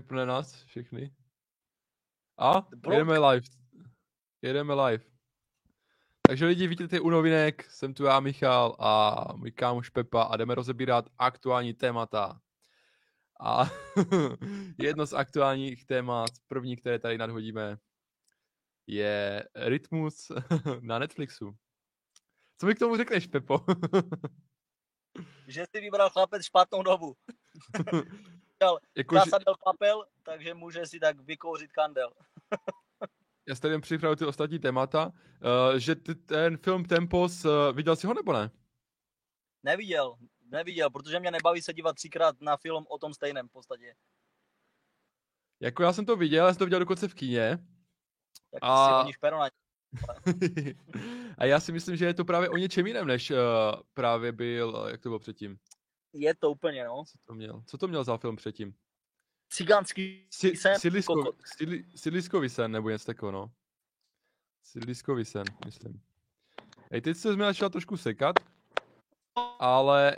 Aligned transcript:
vypne 0.00 0.26
nás 0.26 0.64
všechny. 0.64 1.14
A 2.38 2.66
jedeme 2.90 3.18
live. 3.18 3.46
Jedeme 4.42 4.74
live. 4.74 5.04
Takže 6.28 6.46
lidi, 6.46 6.66
vítejte 6.66 7.00
u 7.00 7.10
novinek, 7.10 7.70
jsem 7.70 7.94
tu 7.94 8.04
já 8.04 8.20
Michal 8.20 8.76
a 8.78 9.24
můj 9.36 9.52
kámoš 9.52 9.88
Pepa 9.88 10.22
a 10.22 10.36
jdeme 10.36 10.54
rozebírat 10.54 11.08
aktuální 11.18 11.74
témata. 11.74 12.40
A 13.40 13.64
jedno 14.78 15.06
z 15.06 15.12
aktuálních 15.12 15.86
témat, 15.86 16.30
první, 16.46 16.76
které 16.76 16.98
tady 16.98 17.18
nadhodíme, 17.18 17.78
je 18.86 19.44
Rytmus 19.54 20.32
na 20.80 20.98
Netflixu. 20.98 21.56
Co 22.60 22.66
mi 22.66 22.74
k 22.74 22.78
tomu 22.78 22.96
řekneš, 22.96 23.26
Pepo? 23.26 23.64
že 25.48 25.66
si 25.70 25.80
vybral 25.80 26.10
chlapec 26.10 26.44
špatnou 26.44 26.82
dobu. 26.82 27.16
Jako, 28.96 29.14
Kasa 29.14 29.38
že... 29.38 29.44
papel, 29.64 30.04
takže 30.22 30.54
může 30.54 30.86
si 30.86 31.00
tak 31.00 31.20
vykouřit 31.20 31.72
kandel. 31.72 32.12
Já 33.48 33.54
si 33.54 33.60
tady 33.60 33.80
připravil 33.80 34.16
ty 34.16 34.24
ostatní 34.24 34.58
témata. 34.58 35.06
Uh, 35.06 35.78
že 35.78 35.94
ty, 35.94 36.14
ten 36.14 36.56
film 36.56 36.84
Tempos, 36.84 37.44
uh, 37.44 37.52
viděl 37.72 37.96
jsi 37.96 38.06
ho 38.06 38.14
nebo 38.14 38.32
ne? 38.32 38.50
Neviděl, 39.62 40.14
neviděl, 40.50 40.90
protože 40.90 41.20
mě 41.20 41.30
nebaví 41.30 41.62
se 41.62 41.72
dívat 41.72 41.96
třikrát 41.96 42.40
na 42.40 42.56
film 42.56 42.84
o 42.88 42.98
tom 42.98 43.14
stejném 43.14 43.48
v 43.48 43.52
podstatě. 43.52 43.94
Jako 45.60 45.82
já 45.82 45.92
jsem 45.92 46.06
to 46.06 46.16
viděl, 46.16 46.46
já 46.46 46.52
jsem 46.52 46.58
to 46.58 46.64
viděl 46.64 46.78
dokonce 46.78 47.08
v 47.08 47.14
kíně. 47.14 47.58
Tak 48.50 48.60
a... 48.62 49.04
si 49.06 49.12
špero 49.12 49.38
na 49.38 49.48
a 51.38 51.44
já 51.44 51.60
si 51.60 51.72
myslím, 51.72 51.96
že 51.96 52.04
je 52.04 52.14
to 52.14 52.24
právě 52.24 52.48
o 52.48 52.56
něčem 52.56 52.86
jiném, 52.86 53.06
než 53.06 53.30
uh, 53.30 53.36
právě 53.94 54.32
byl, 54.32 54.86
jak 54.90 55.00
to 55.00 55.08
bylo 55.08 55.18
předtím. 55.18 55.58
Je 56.18 56.34
to 56.34 56.50
úplně, 56.50 56.84
no. 56.84 57.04
Co 57.04 57.18
to 57.24 57.34
měl? 57.34 57.62
Co 57.66 57.78
to 57.78 57.88
měl 57.88 58.04
za 58.04 58.16
film 58.16 58.36
předtím? 58.36 58.74
Cigánský 59.48 60.26
si, 60.30 60.56
sen. 60.56 60.76
Sidliskový 61.96 62.48
sen, 62.48 62.72
nebo 62.72 62.90
něco 62.90 63.06
takového, 63.06 63.32
no. 63.32 63.52
Sidliskový 64.62 65.24
sen, 65.24 65.44
myslím. 65.64 66.00
Hej, 66.90 67.00
teď 67.00 67.16
se 67.16 67.36
mi 67.36 67.44
začal 67.44 67.70
trošku 67.70 67.96
sekat, 67.96 68.36
ale 69.58 70.16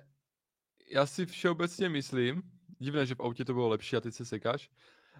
já 0.90 1.06
si 1.06 1.26
všeobecně 1.26 1.88
myslím, 1.88 2.42
divné, 2.78 3.06
že 3.06 3.14
v 3.14 3.20
autě 3.20 3.44
to 3.44 3.54
bylo 3.54 3.68
lepší 3.68 3.96
a 3.96 4.00
teď 4.00 4.14
se 4.14 4.24
sekáš, 4.24 4.70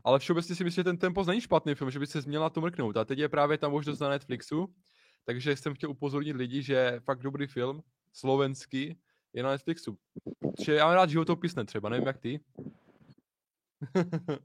ale 0.05 0.19
všeobecně 0.19 0.55
si 0.55 0.65
myslím, 0.65 0.81
že 0.81 0.85
ten 0.85 0.99
tempo 0.99 1.25
není 1.25 1.41
špatný 1.41 1.75
film, 1.75 1.91
že 1.91 1.99
by 1.99 2.07
se 2.07 2.23
měl 2.27 2.43
na 2.43 2.51
to 2.51 2.61
mrknout. 2.61 2.97
A 2.97 3.05
teď 3.05 3.19
je 3.19 3.29
právě 3.29 3.59
tam 3.59 3.71
možnost 3.71 3.99
na 3.99 4.09
Netflixu, 4.09 4.75
takže 5.25 5.57
jsem 5.57 5.75
chtěl 5.75 5.91
upozornit 5.91 6.37
lidi, 6.37 6.63
že 6.63 7.01
fakt 7.05 7.23
dobrý 7.23 7.47
film, 7.47 7.83
slovenský, 8.13 9.01
je 9.33 9.43
na 9.43 9.51
Netflixu. 9.51 9.99
Že 10.65 10.75
já 10.75 10.87
mám 10.87 10.95
rád 10.95 11.11
životopisné 11.11 11.65
třeba, 11.65 11.89
nevím 11.89 12.07
jak 12.07 12.19
ty. 12.19 12.41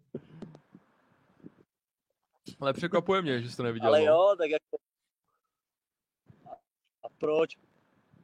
Ale 2.59 2.73
překvapuje 2.73 3.21
mě, 3.21 3.41
že 3.41 3.49
jsi 3.49 3.57
to 3.57 3.63
neviděl. 3.63 3.87
Ale 3.87 3.99
no. 3.99 4.05
jo, 4.05 4.35
tak 4.37 4.49
jako... 4.49 4.77
A 7.03 7.09
proč? 7.17 7.57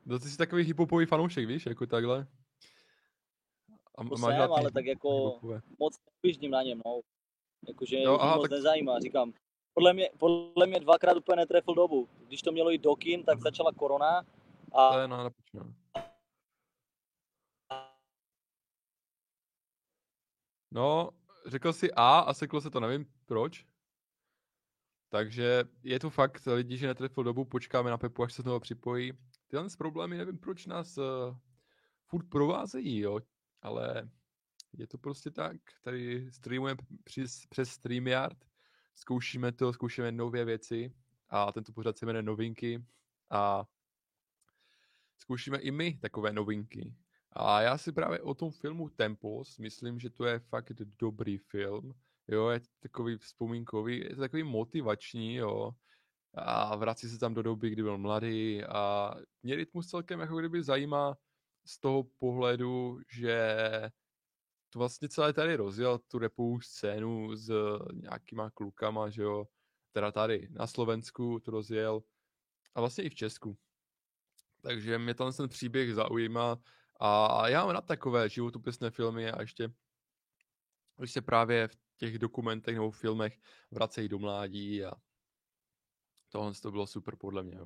No 0.05 0.19
ty 0.19 0.29
jsi 0.29 0.38
takový 0.38 0.63
hiphopový 0.63 1.05
fanoušek, 1.05 1.47
víš, 1.47 1.66
jako 1.66 1.85
takhle. 1.85 2.27
A 3.97 4.03
to 4.03 4.17
máš 4.17 4.35
jsem, 4.35 4.51
ale 4.51 4.71
tak 4.71 4.85
jako 4.85 5.09
hipopové. 5.09 5.61
moc 5.79 5.95
nepiždím 6.05 6.51
na 6.51 6.63
něm, 6.63 6.81
no. 6.85 6.99
Jakože 7.67 8.03
no, 8.05 8.21
aha, 8.21 8.35
moc 8.35 8.44
tak... 8.44 8.51
nezajímá, 8.51 8.99
říkám. 8.99 9.33
Podle 9.73 9.94
mě, 9.94 10.09
podle 10.17 10.67
mě 10.67 10.79
dvakrát 10.79 11.17
úplně 11.17 11.35
netrefil 11.35 11.75
dobu. 11.75 12.07
Když 12.27 12.41
to 12.41 12.51
mělo 12.51 12.69
jít 12.69 12.81
do 12.81 12.95
kin, 12.95 13.23
tak 13.23 13.39
začala 13.39 13.71
korona. 13.71 14.23
A... 14.71 14.94
To 14.94 14.99
je 14.99 15.07
No, 20.72 21.09
řekl 21.48 21.73
si 21.73 21.92
A 21.92 22.20
a 22.20 22.34
seklo 22.34 22.62
se 22.62 22.70
to, 22.70 22.80
nevím 22.80 23.06
proč. 23.25 23.66
Takže 25.09 25.64
je 25.84 26.00
to 26.00 26.09
fakt, 26.09 26.45
lidi, 26.45 26.78
že 26.78 26.88
netrefil 26.88 27.23
dobu, 27.23 27.45
počkáme 27.45 27.89
na 27.89 27.98
Pepu, 27.98 28.23
až 28.23 28.34
se 28.34 28.42
znovu 28.42 28.59
připojí. 28.59 29.14
Tyhle 29.47 29.67
problémy, 29.78 30.18
nevím, 30.18 30.38
proč 30.38 30.66
nás 30.66 30.97
uh, 30.97 31.06
furt 32.06 32.29
provázejí, 32.29 33.00
jo, 33.00 33.19
ale 33.62 34.09
je 34.74 34.88
to 34.88 34.97
prostě 34.97 35.31
tak. 35.31 35.56
Tady 35.81 36.31
streamujeme 36.31 36.81
přes, 37.03 37.46
přes 37.50 37.69
StreamYard, 37.69 38.38
zkoušíme 38.96 39.52
to, 39.52 39.74
zkoušíme 39.74 40.12
nové 40.12 40.46
věci 40.46 40.94
a 41.29 41.52
tento 41.52 41.74
pořad 41.74 41.97
se 41.97 42.06
jmenuje 42.06 42.24
Novinky 42.24 42.85
a 43.29 43.66
zkoušíme 45.18 45.58
i 45.58 45.72
my 45.72 45.97
takové 45.97 46.34
novinky. 46.34 46.96
A 47.34 47.62
já 47.62 47.78
si 47.78 47.91
právě 47.91 48.22
o 48.22 48.34
tom 48.34 48.51
filmu 48.51 48.90
Tempos 48.90 49.57
myslím, 49.57 50.00
že 50.00 50.09
to 50.09 50.25
je 50.25 50.40
fakt 50.40 50.72
dobrý 51.00 51.38
film. 51.38 51.94
Jo, 52.28 52.50
je 52.50 52.62
takový 52.79 53.17
vzpomínkový, 53.17 54.00
je 54.00 54.16
to 54.16 54.22
takový 54.22 54.44
motivační, 54.44 55.35
jo. 55.35 55.72
A 56.34 56.75
vrací 56.75 57.09
se 57.09 57.19
tam 57.19 57.34
do 57.34 57.41
doby, 57.44 57.69
kdy 57.69 57.84
byl 57.84 57.97
mladý 57.97 58.63
a 58.63 59.13
mě 59.44 59.56
rytmus 59.56 59.88
celkem 59.88 60.19
jako 60.19 60.38
kdyby 60.38 60.63
zajímá 60.63 61.17
z 61.66 61.79
toho 61.79 62.03
pohledu, 62.03 63.00
že 63.12 63.57
to 64.69 64.79
vlastně 64.79 65.09
celé 65.09 65.34
tady 65.34 65.56
rozjel 65.56 66.00
tu 66.00 66.19
repovou 66.19 66.59
scénu 66.61 67.35
s 67.35 67.51
nějakýma 67.94 68.50
klukama, 68.50 69.09
že 69.09 69.23
jo. 69.23 69.46
Teda 69.91 70.11
tady 70.11 70.47
na 70.51 70.67
Slovensku 70.67 71.40
to 71.40 71.51
rozjel 71.51 72.03
a 72.75 72.79
vlastně 72.79 73.03
i 73.03 73.09
v 73.09 73.16
Česku. 73.16 73.57
Takže 74.61 74.97
mě 74.97 75.13
ten 75.13 75.50
příběh 75.50 75.94
zaujímá 75.96 76.57
a 76.99 77.47
já 77.47 77.65
mám 77.65 77.73
na 77.73 77.81
takové 77.81 78.29
životopisné 78.29 78.91
filmy 78.91 79.31
a 79.31 79.41
ještě 79.41 79.73
když 80.97 81.11
se 81.11 81.21
právě 81.21 81.67
v 81.67 81.77
těch 81.97 82.19
dokumentech 82.19 82.75
nebo 82.75 82.91
filmech 82.91 83.39
vracejí 83.71 84.09
do 84.09 84.19
mládí 84.19 84.85
a 84.85 84.91
tohle 86.29 86.53
to 86.53 86.71
bylo 86.71 86.87
super 86.87 87.15
podle 87.15 87.43
mě. 87.43 87.57
Jo. 87.57 87.65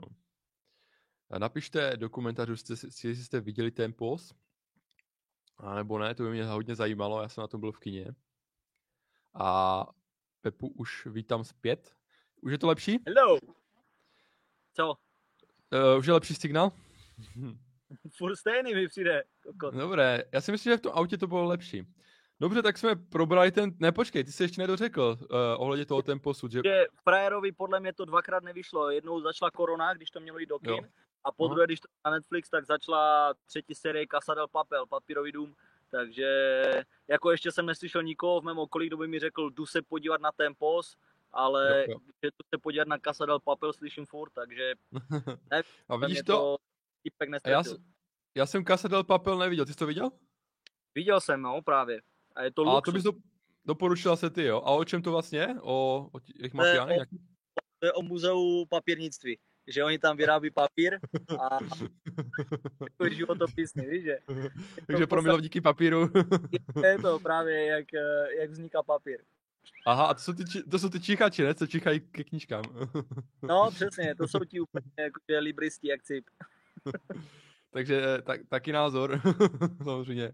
Napište 1.37 1.97
do 1.97 2.09
komentářů, 2.09 2.51
jestli 2.51 3.15
jste 3.15 3.41
viděli 3.41 3.71
ten 3.71 3.93
post, 3.93 4.35
a 5.57 5.75
nebo 5.75 5.99
ne, 5.99 6.15
to 6.15 6.23
by 6.23 6.29
mě 6.29 6.45
hodně 6.45 6.75
zajímalo, 6.75 7.21
já 7.21 7.29
jsem 7.29 7.41
na 7.41 7.47
tom 7.47 7.59
byl 7.59 7.71
v 7.71 7.79
kině. 7.79 8.15
A 9.33 9.85
Pepu 10.41 10.67
už 10.67 11.05
vítám 11.05 11.43
zpět. 11.43 11.95
Už 12.41 12.51
je 12.51 12.57
to 12.57 12.67
lepší? 12.67 12.99
Hello! 13.07 13.37
Co? 14.73 14.89
Uh, 14.89 15.99
už 15.99 16.05
je 16.05 16.13
lepší 16.13 16.35
signál? 16.35 16.71
Furt 18.17 18.35
stejný 18.35 18.73
mi 18.73 18.87
přijde. 18.87 19.23
Kokot. 19.43 19.73
Dobré, 19.73 20.23
já 20.31 20.41
si 20.41 20.51
myslím, 20.51 20.73
že 20.73 20.77
v 20.77 20.81
tom 20.81 20.91
autě 20.95 21.17
to 21.17 21.27
bylo 21.27 21.45
lepší. 21.45 21.83
Dobře, 22.39 22.61
tak 22.61 22.77
jsme 22.77 22.95
probrali 22.95 23.51
ten... 23.51 23.71
Ne, 23.79 23.91
počkej, 23.91 24.23
ty 24.23 24.31
jsi 24.31 24.43
ještě 24.43 24.61
nedořekl 24.61 25.17
uh, 25.19 25.27
ohledně 25.57 25.85
toho 25.85 26.01
temposu, 26.01 26.47
že... 26.47 26.61
že... 26.65 26.85
Frajerovi 27.03 27.51
podle 27.51 27.79
mě 27.79 27.93
to 27.93 28.05
dvakrát 28.05 28.43
nevyšlo. 28.43 28.89
Jednou 28.89 29.21
začala 29.21 29.51
korona, 29.51 29.93
když 29.93 30.09
to 30.09 30.19
mělo 30.19 30.39
jít 30.39 30.49
do 30.49 30.59
kin. 30.59 30.71
Jo. 30.71 30.79
A 31.23 31.31
po 31.31 31.47
druhé, 31.47 31.65
když 31.65 31.79
to 31.79 31.87
na 32.05 32.11
Netflix, 32.11 32.49
tak 32.49 32.65
začala 32.65 33.33
třetí 33.45 33.75
série 33.75 34.05
Casa 34.07 34.33
del 34.33 34.47
Papel, 34.47 34.85
Papírový 34.85 35.31
dům. 35.31 35.55
Takže 35.91 36.29
jako 37.07 37.31
ještě 37.31 37.51
jsem 37.51 37.65
neslyšel 37.65 38.03
nikoho 38.03 38.41
v 38.41 38.43
mém 38.43 38.59
okolí, 38.59 38.87
kdo 38.87 38.97
by 38.97 39.07
mi 39.07 39.19
řekl, 39.19 39.49
jdu 39.49 39.65
se 39.65 39.81
podívat 39.81 40.21
na 40.21 40.31
Tempos, 40.31 40.95
ale 41.31 41.85
jo, 41.87 41.93
jo. 41.93 41.97
že 42.23 42.27
jdu 42.27 42.43
se 42.49 42.57
podívat 42.57 42.87
na 42.87 42.97
Casa 42.97 43.25
del 43.25 43.39
Papel 43.39 43.73
slyším 43.73 44.05
furt, 44.05 44.31
takže 44.33 44.73
ne, 45.51 45.61
a 45.89 45.95
vidíš 45.97 46.17
to? 46.17 46.33
to 46.33 46.57
a 47.43 47.49
já, 47.49 47.63
já 48.35 48.45
jsem 48.45 48.65
Casa 48.65 48.87
del 48.87 49.03
Papel 49.03 49.37
neviděl, 49.37 49.65
ty 49.65 49.71
jsi 49.71 49.77
to 49.77 49.85
viděl? 49.85 50.11
Viděl 50.95 51.21
jsem, 51.21 51.41
no, 51.41 51.61
právě. 51.61 52.01
A 52.35 52.43
je 52.43 52.51
to 52.51 52.61
A 52.61 52.75
luxus. 52.75 52.85
to 52.85 52.91
bys 52.91 53.03
do, 53.03 53.11
doporučil 53.65 54.17
se 54.17 54.29
ty, 54.29 54.43
jo? 54.43 54.57
A 54.57 54.71
o 54.71 54.85
čem 54.85 55.01
to 55.01 55.11
vlastně 55.11 55.39
je? 55.39 55.55
O, 55.61 56.09
o 56.11 56.19
těch 56.19 56.53
mafiánech? 56.53 57.09
To, 57.09 57.15
to 57.79 57.85
je 57.85 57.93
o 57.93 58.01
muzeu 58.01 58.65
papírnictví 58.65 59.37
že 59.67 59.83
oni 59.83 59.99
tam 59.99 60.17
vyrábí 60.17 60.49
papír 60.51 60.99
a 61.39 61.59
jako 62.81 63.09
životopisný, 63.09 63.85
víš, 63.85 64.03
že? 64.03 64.17
Takže 64.87 65.07
pro 65.07 65.21
milovníky 65.21 65.61
papíru. 65.61 66.09
je 66.83 66.97
to 66.97 67.19
právě, 67.19 67.65
jak, 67.65 67.85
jak 68.39 68.49
vzniká 68.49 68.83
papír. 68.83 69.23
Aha, 69.85 70.05
a 70.05 70.13
to 70.13 70.19
jsou 70.19 70.33
ty, 70.33 70.43
to 70.71 70.79
jsou 70.79 70.89
ty 70.89 70.99
čichači, 70.99 71.43
ne? 71.43 71.55
Co 71.55 71.67
čichají 71.67 71.99
ke 71.99 72.23
knížkám. 72.23 72.63
no, 73.41 73.71
přesně, 73.71 74.15
to 74.15 74.27
jsou 74.27 74.39
ti 74.39 74.59
úplně 74.59 74.91
jako 74.99 75.19
libristi, 75.39 75.87
jak 75.87 76.03
cip. 76.03 76.25
Takže 77.73 78.17
tak, 78.23 78.41
taky 78.49 78.71
názor, 78.71 79.21
samozřejmě. 79.83 80.33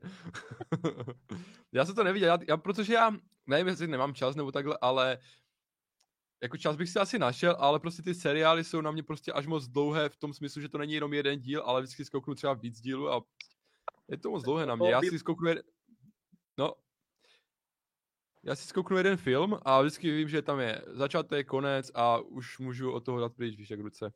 já 1.72 1.86
jsem 1.86 1.96
to 1.96 2.04
neviděl, 2.04 2.30
já, 2.30 2.38
já, 2.48 2.58
protože 2.58 2.94
já, 2.94 3.12
nevím, 3.48 3.68
jestli 3.68 3.88
nemám 3.88 4.14
čas 4.14 4.36
nebo 4.36 4.52
takhle, 4.52 4.78
ale 4.82 5.18
jako 6.44 6.58
čas 6.58 6.76
bych 6.76 6.90
si 6.90 7.00
asi 7.00 7.20
našel, 7.20 7.56
ale 7.60 7.80
prostě 7.80 8.02
ty 8.02 8.16
seriály 8.16 8.64
jsou 8.64 8.82
na 8.82 8.92
mě 8.92 9.04
prostě 9.04 9.32
až 9.32 9.48
moc 9.48 9.68
dlouhé 9.68 10.10
v 10.10 10.16
tom 10.16 10.34
smyslu, 10.34 10.62
že 10.62 10.70
to 10.70 10.78
není 10.78 10.94
jenom 10.94 11.14
jeden 11.14 11.40
díl, 11.40 11.62
ale 11.66 11.82
vždycky 11.82 12.06
zkouknu 12.06 12.36
třeba 12.36 12.54
víc 12.54 12.82
dílů 12.82 13.12
a 13.14 13.22
je 14.08 14.18
to 14.18 14.30
moc 14.30 14.44
dlouhé 14.44 14.66
na 14.66 14.76
mě. 14.76 14.90
Já 14.90 15.02
si 15.02 15.20
zkouknu 15.20 15.48
jeden... 15.48 15.64
No, 16.58 16.74
já 18.44 18.56
si 18.56 18.68
zkouknu 18.68 18.98
jeden 18.98 19.18
film 19.18 19.60
a 19.66 19.82
vždycky 19.82 20.12
vím, 20.12 20.30
že 20.30 20.42
tam 20.42 20.60
je 20.60 20.82
začátek, 20.88 21.48
konec 21.48 21.92
a 21.94 22.18
už 22.18 22.60
můžu 22.60 22.92
od 22.92 23.06
toho 23.06 23.20
dát 23.20 23.36
pryč, 23.36 23.58
víš, 23.58 23.70
jak 23.70 23.80
ruce. 23.80 24.14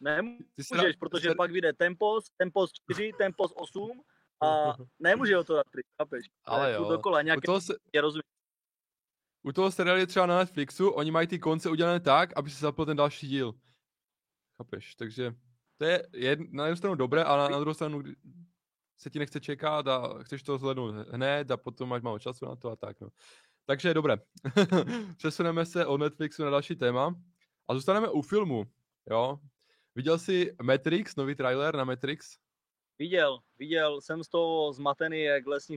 Nemůžeš, 0.00 0.96
protože 0.98 1.34
pak 1.34 1.50
vyjde 1.50 1.72
Tempos, 1.72 2.24
Tempos 2.36 2.72
4, 2.72 3.12
Tempos 3.18 3.52
8 3.56 4.02
a 4.42 4.74
nemůže 4.98 5.38
o 5.38 5.44
to 5.44 5.54
dát 5.54 5.66
pryč, 5.70 5.86
chápeš? 6.02 6.26
Ale 6.44 6.72
jo. 6.72 6.88
Dokola, 6.88 7.22
nějaké 7.22 7.46
to 7.46 7.60
se... 7.60 7.74
rozumím. 8.00 8.22
u 9.42 9.52
toho 9.52 9.70
seriálu 9.70 10.00
je 10.00 10.06
třeba 10.06 10.26
na 10.26 10.38
Netflixu, 10.38 10.88
oni 10.88 11.10
mají 11.10 11.26
ty 11.26 11.38
konce 11.38 11.70
udělané 11.70 12.00
tak, 12.00 12.30
aby 12.36 12.50
se 12.50 12.60
zapl 12.60 12.84
ten 12.86 12.96
další 12.96 13.28
díl. 13.28 13.54
Chápeš? 14.56 14.94
Takže 14.94 15.34
to 15.76 15.84
je 15.84 16.08
jed, 16.12 16.38
na 16.52 16.66
jednu 16.66 16.76
stranu 16.76 16.94
dobré, 16.96 17.24
ale 17.24 17.42
na, 17.42 17.48
na 17.48 17.58
druhou 17.58 17.74
stranu 17.74 18.02
se 18.98 19.10
ti 19.10 19.18
nechce 19.18 19.40
čekat 19.40 19.88
a 19.88 20.22
chceš 20.22 20.42
to 20.42 20.58
zhlednout 20.58 20.94
hned 21.08 21.50
a 21.50 21.56
potom 21.56 21.88
máš 21.88 22.02
málo 22.02 22.18
času 22.18 22.44
na 22.44 22.56
to 22.56 22.70
a 22.70 22.76
tak. 22.76 23.00
No. 23.00 23.08
Takže 23.66 23.94
dobré. 23.94 24.16
Přesuneme 25.16 25.66
se 25.66 25.86
od 25.86 25.96
Netflixu 25.96 26.44
na 26.44 26.50
další 26.50 26.76
téma 26.76 27.14
a 27.68 27.74
zůstaneme 27.74 28.08
u 28.08 28.22
filmu. 28.22 28.64
Jo? 29.10 29.38
Viděl 29.94 30.18
jsi 30.18 30.56
Matrix, 30.62 31.16
nový 31.16 31.34
trailer 31.34 31.76
na 31.76 31.84
Matrix? 31.84 32.38
Viděl, 32.98 33.38
viděl, 33.58 34.00
jsem 34.00 34.24
z 34.24 34.28
toho 34.28 34.72
zmatený 34.72 35.22
jak 35.22 35.46
lesní 35.46 35.76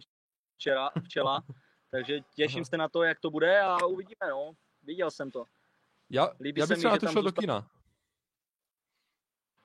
včera, 0.55 0.89
včela, 1.03 1.43
takže 1.91 2.19
těším 2.35 2.59
Aha. 2.59 2.65
se 2.65 2.77
na 2.77 2.89
to, 2.89 3.03
jak 3.03 3.19
to 3.19 3.29
bude 3.29 3.61
a 3.61 3.85
uvidíme, 3.85 4.29
no. 4.29 4.53
Viděl 4.83 5.11
jsem 5.11 5.31
to. 5.31 5.45
Já, 6.09 6.29
Líbí 6.39 6.61
já 6.61 6.67
bych 6.67 6.77
třeba 6.77 6.93
na 6.93 6.99
to 6.99 7.07
šel 7.07 7.23
do 7.23 7.31
kina. 7.31 7.71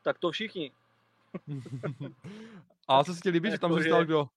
Tak 0.03 0.19
to 0.19 0.31
všichni. 0.31 0.73
a 2.89 3.05
co 3.05 3.15
se 3.15 3.21
ti 3.21 3.31
líbí, 3.31 3.51
že 3.51 3.59
tam 3.59 3.73
zůstal 3.83 4.05
kdo? 4.05 4.29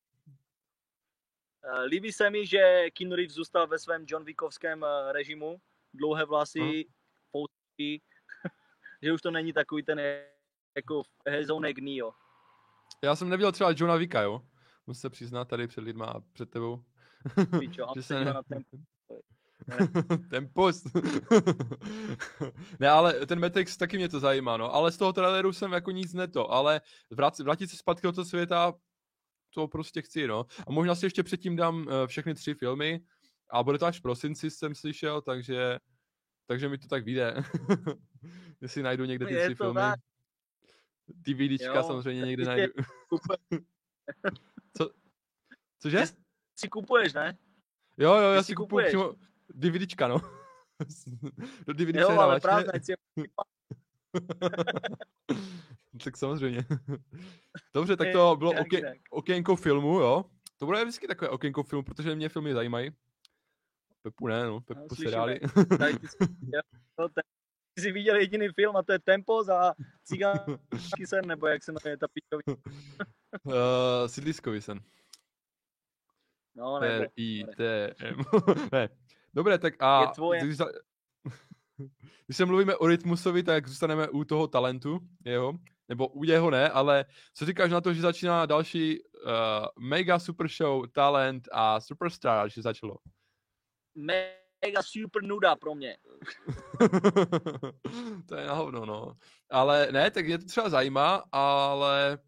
Eh, 1.64 1.84
líbí 1.84 2.12
se 2.12 2.30
mi, 2.30 2.48
že 2.48 2.86
Keanu 2.94 3.16
Reeves 3.16 3.36
zůstal 3.36 3.68
ve 3.68 3.80
svém 3.80 4.06
John 4.08 4.24
Wickovském 4.24 4.84
eh, 4.84 5.12
režimu. 5.12 5.62
Dlouhé 5.94 6.26
vlasy, 6.26 6.86
poutky, 7.32 8.02
že 9.04 9.14
už 9.14 9.22
to 9.22 9.32
není 9.32 9.54
takový 9.54 9.84
ten 9.84 10.00
jako 10.76 11.04
hezounek 11.28 11.80
Neo. 11.80 12.12
Já 13.04 13.16
jsem 13.16 13.30
neviděl 13.30 13.52
třeba 13.52 13.74
Johna 13.76 13.96
Vika, 13.96 14.22
jo? 14.22 14.42
Musím 14.88 15.02
se 15.02 15.10
přiznat 15.10 15.46
tady 15.46 15.68
před 15.68 15.82
lidma 15.82 16.06
a 16.06 16.20
před 16.20 16.50
tebou. 16.50 16.84
Píčo, 17.60 17.86
že 17.96 18.04
se 18.04 18.26
ne... 18.26 18.34
na. 18.34 18.42
Tempus. 20.30 20.84
ne, 22.80 22.90
ale 22.90 23.26
ten 23.26 23.40
Matrix 23.40 23.78
taky 23.78 23.98
mě 23.98 24.10
to 24.10 24.20
zajímá, 24.20 24.58
no. 24.58 24.74
Ale 24.76 24.92
z 24.92 24.98
toho 24.98 25.14
traileru 25.14 25.54
jsem 25.54 25.72
jako 25.72 25.92
nic 25.92 26.14
neto, 26.14 26.52
ale 26.52 26.82
vrát, 27.12 27.40
vrátit 27.40 27.68
se 27.68 27.78
zpátky 27.78 28.08
do 28.08 28.12
toho 28.12 28.26
světa, 28.26 28.74
to 29.54 29.68
prostě 29.68 30.02
chci, 30.02 30.28
no. 30.28 30.46
A 30.68 30.72
možná 30.72 30.96
si 30.96 31.06
ještě 31.06 31.24
předtím 31.24 31.56
dám 31.56 31.76
uh, 31.76 31.88
všechny 32.08 32.34
tři 32.34 32.54
filmy 32.54 33.00
a 33.52 33.64
bude 33.64 33.78
to 33.78 33.86
až 33.86 34.00
v 34.00 34.02
prosinci, 34.02 34.52
jsem 34.52 34.76
slyšel, 34.76 35.22
takže, 35.22 35.80
takže 36.52 36.70
mi 36.70 36.78
to 36.78 36.88
tak 36.88 37.06
vyjde. 37.06 37.36
Jestli 38.62 38.84
najdu 38.84 39.06
někde 39.06 39.26
ty 39.26 39.34
je 39.34 39.46
tři 39.46 39.56
filmy. 39.56 39.80
Tak. 39.80 40.00
DVDčka 41.08 41.76
jo, 41.76 41.84
samozřejmě 41.84 42.26
někde 42.26 42.46
najdu. 42.46 42.74
Co? 44.78 44.92
Cože? 45.80 46.04
Si 46.56 46.70
kupuješ, 46.70 47.14
ne? 47.14 47.38
Jo, 47.98 48.16
jo, 48.16 48.32
já 48.32 48.44
si, 48.44 48.56
kupuju 48.56 48.88
přímo 48.88 49.14
DVDčka, 49.50 50.08
no. 50.08 50.18
Do 51.68 51.74
DVD 51.74 51.96
jo, 51.96 52.10
ale 52.10 52.40
právě 52.40 52.66
si... 52.82 52.94
tak 56.04 56.18
samozřejmě. 56.18 56.66
Dobře, 57.74 57.98
tak 57.98 58.08
to 58.12 58.36
bylo 58.36 58.52
okénko 59.10 59.56
filmu, 59.56 60.00
jo. 60.00 60.26
To 60.58 60.66
bude 60.66 60.84
vždycky 60.84 61.08
takové 61.08 61.30
okénko 61.30 61.64
filmu, 61.64 61.84
protože 61.84 62.16
mě 62.16 62.30
filmy 62.30 62.54
zajímají. 62.54 62.92
Pepu 64.02 64.28
ne, 64.28 64.44
no, 64.44 64.62
Pepu 64.62 64.88
no, 64.90 64.96
seriály. 64.96 65.40
Ty 67.74 67.82
jsi 67.82 67.92
viděl 67.92 68.16
jediný 68.16 68.48
film 68.56 68.78
a 68.78 68.84
to 68.84 68.92
je 68.92 69.00
Tempo 69.00 69.44
za 69.44 69.74
cigánský 70.04 71.06
sen, 71.06 71.28
nebo 71.28 71.48
jak 71.48 71.64
se 71.64 71.72
jmenuje 71.72 71.98
ta 71.98 72.08
píčový? 72.08 72.62
uh, 73.44 73.54
Sídliskový 74.08 74.62
sen. 74.62 74.80
No, 76.56 76.80
nebo. 76.80 77.04
R-I-T-M. 77.04 78.16
ne. 78.72 78.90
Dobré, 79.34 79.58
tak 79.58 79.74
a... 79.80 80.02
Je 80.02 80.08
tvoje. 80.08 80.42
Když, 80.42 80.58
za... 80.58 80.66
když 82.26 82.38
se 82.38 82.46
mluvíme 82.46 82.76
o 82.76 82.88
Rytmusovi, 82.88 83.44
tak 83.44 83.68
zůstaneme 83.68 84.10
u 84.10 84.24
toho 84.24 84.48
talentu 84.48 85.00
jeho. 85.26 85.54
Nebo 85.90 86.08
u 86.08 86.24
jeho 86.24 86.50
ne, 86.50 86.70
ale 86.70 87.06
co 87.34 87.46
říkáš 87.46 87.72
na 87.72 87.82
to, 87.82 87.94
že 87.94 88.02
začíná 88.02 88.46
další 88.46 89.00
uh, 89.00 89.32
mega 89.80 90.20
super 90.20 90.48
show, 90.48 90.88
talent 90.92 91.50
a 91.52 91.80
superstar, 91.80 92.50
že 92.50 92.62
začalo? 92.62 92.98
Me 93.96 94.42
mega 94.66 94.82
super 94.84 95.24
nuda 95.24 95.56
pro 95.56 95.76
mě. 95.76 95.98
to 98.28 98.36
je 98.36 98.48
na 98.48 98.54
hovno, 98.54 98.86
no. 98.86 99.18
Ale 99.50 99.92
ne, 99.92 100.12
tak 100.12 100.26
mě 100.26 100.38
to 100.38 100.46
třeba 100.46 100.70
zajímá, 100.70 101.24
ale 101.32 102.20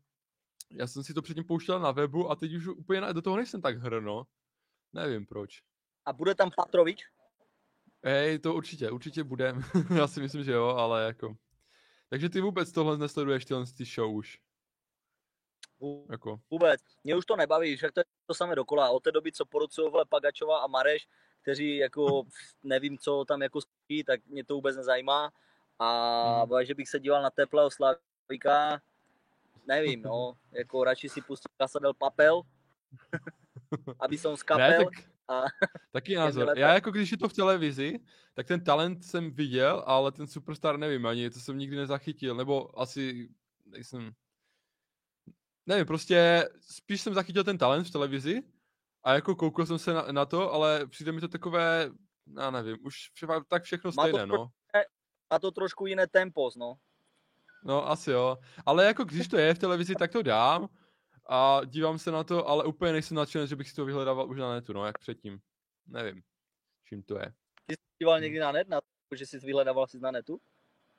já 0.72 0.88
jsem 0.88 1.04
si 1.04 1.14
to 1.14 1.22
předtím 1.22 1.44
pouštěl 1.44 1.80
na 1.80 1.92
webu 1.92 2.32
a 2.32 2.36
teď 2.36 2.54
už 2.54 2.68
úplně 2.68 3.02
na, 3.02 3.12
do 3.12 3.22
toho 3.22 3.38
nejsem 3.38 3.62
tak 3.62 3.78
hrno. 3.78 4.24
Nevím 4.94 5.26
proč. 5.26 5.62
A 6.06 6.14
bude 6.14 6.36
tam 6.36 6.52
Patrovič? 6.58 7.04
Hej, 8.06 8.40
to 8.40 8.54
určitě, 8.54 8.92
určitě 8.92 9.24
bude. 9.24 9.54
já 9.98 10.08
si 10.08 10.20
myslím, 10.22 10.44
že 10.44 10.52
jo, 10.52 10.68
ale 10.68 11.04
jako... 11.04 11.36
Takže 12.10 12.30
ty 12.30 12.42
vůbec 12.42 12.72
tohle 12.72 12.98
nesleduješ, 12.98 13.46
tyhle 13.46 13.66
ty 13.78 13.86
show 13.86 14.16
už? 14.16 14.38
Jako. 16.12 16.40
Vůbec. 16.52 16.82
Mě 17.04 17.16
už 17.16 17.26
to 17.26 17.36
nebaví, 17.36 17.78
že 17.78 17.92
to 17.92 18.00
je 18.00 18.04
to 18.26 18.34
samé 18.34 18.56
dokola. 18.56 18.90
Od 18.90 19.04
té 19.04 19.12
doby, 19.12 19.32
co 19.32 19.46
porucovali 19.46 20.06
Pagačova 20.10 20.60
a 20.60 20.68
Mareš, 20.68 21.08
kteří 21.44 21.78
jako 21.78 22.24
nevím, 22.64 22.98
co 22.98 23.26
tam 23.26 23.42
jako 23.42 23.62
stojí, 23.62 24.04
tak 24.04 24.20
mě 24.28 24.44
to 24.44 24.56
vůbec 24.56 24.76
nezajímá. 24.76 25.32
A 25.80 26.46
mm. 26.46 26.66
že 26.66 26.76
bych 26.76 26.90
se 26.90 27.00
díval 27.00 27.22
na 27.22 27.30
teplého 27.30 27.72
Slavika, 27.72 28.82
nevím, 29.68 30.02
no, 30.02 30.38
jako 30.52 30.84
radši 30.84 31.10
si 31.10 31.22
pustil 31.22 31.52
Casadel 31.58 31.94
Papel, 31.94 32.42
aby 34.00 34.18
som 34.18 34.38
skapel. 34.38 34.70
Ne, 34.70 34.78
tak, 34.78 34.94
a 35.28 35.44
taky 35.92 36.16
názor. 36.22 36.58
Já 36.58 36.74
jako 36.74 36.92
když 36.92 37.12
je 37.12 37.18
to 37.18 37.30
v 37.30 37.34
televizi, 37.34 38.00
tak 38.34 38.48
ten 38.48 38.64
talent 38.64 39.06
jsem 39.06 39.32
viděl, 39.32 39.84
ale 39.86 40.12
ten 40.12 40.28
superstar 40.28 40.78
nevím 40.78 41.06
ani, 41.06 41.30
to 41.30 41.40
jsem 41.40 41.58
nikdy 41.58 41.76
nezachytil, 41.76 42.36
nebo 42.36 42.80
asi 42.80 43.30
nejsem... 43.66 44.12
Nevím, 45.66 45.86
prostě 45.86 46.50
spíš 46.62 47.02
jsem 47.02 47.14
zachytil 47.14 47.44
ten 47.44 47.58
talent 47.58 47.88
v 47.88 47.92
televizi 47.92 48.44
a 49.04 49.14
jako 49.14 49.36
koukal 49.36 49.66
jsem 49.66 49.80
se 49.80 49.94
na, 49.94 50.02
na 50.12 50.26
to, 50.26 50.54
ale 50.54 50.88
přijde 50.88 51.12
mi 51.12 51.22
to 51.22 51.28
takové, 51.28 51.90
já 52.38 52.52
nevím, 52.52 52.78
už 52.82 52.96
vše, 53.14 53.28
tak 53.48 53.64
všechno 53.64 53.92
stejné, 53.92 54.26
má 54.26 54.38
to, 54.38 54.38
no. 54.38 54.50
Má 55.34 55.40
to 55.40 55.52
trošku 55.52 55.86
jiné 55.86 56.08
tempos, 56.08 56.56
no. 56.56 56.76
No, 57.66 57.90
asi 57.90 58.12
jo. 58.12 58.38
Ale 58.66 58.86
jako 58.86 59.04
když 59.04 59.28
to 59.28 59.38
je 59.38 59.54
v 59.54 59.60
televizi, 59.60 59.96
tak 59.96 60.12
to 60.12 60.22
dám 60.22 60.70
a 61.30 61.62
dívám 61.66 62.00
se 62.00 62.12
na 62.12 62.24
to, 62.24 62.48
ale 62.48 62.64
úplně 62.64 62.92
nejsem 62.92 63.18
nadšený, 63.18 63.48
že 63.48 63.56
bych 63.56 63.70
si 63.70 63.76
to 63.76 63.86
vyhledával 63.86 64.30
už 64.30 64.38
na 64.38 64.54
netu, 64.54 64.74
no, 64.74 64.86
jak 64.86 64.98
předtím. 64.98 65.40
Nevím, 65.88 66.22
čím 66.86 67.04
to 67.04 67.20
je. 67.20 67.34
Ty 67.66 67.74
jsi 67.74 67.82
díval 68.00 68.20
někdy 68.20 68.40
na 68.40 68.52
net, 68.52 68.70
na 68.70 68.82
to, 68.82 69.16
že 69.16 69.26
jsi 69.26 69.40
vyhledával 69.40 69.88
si 69.88 70.00
na 70.00 70.12
netu? 70.12 70.40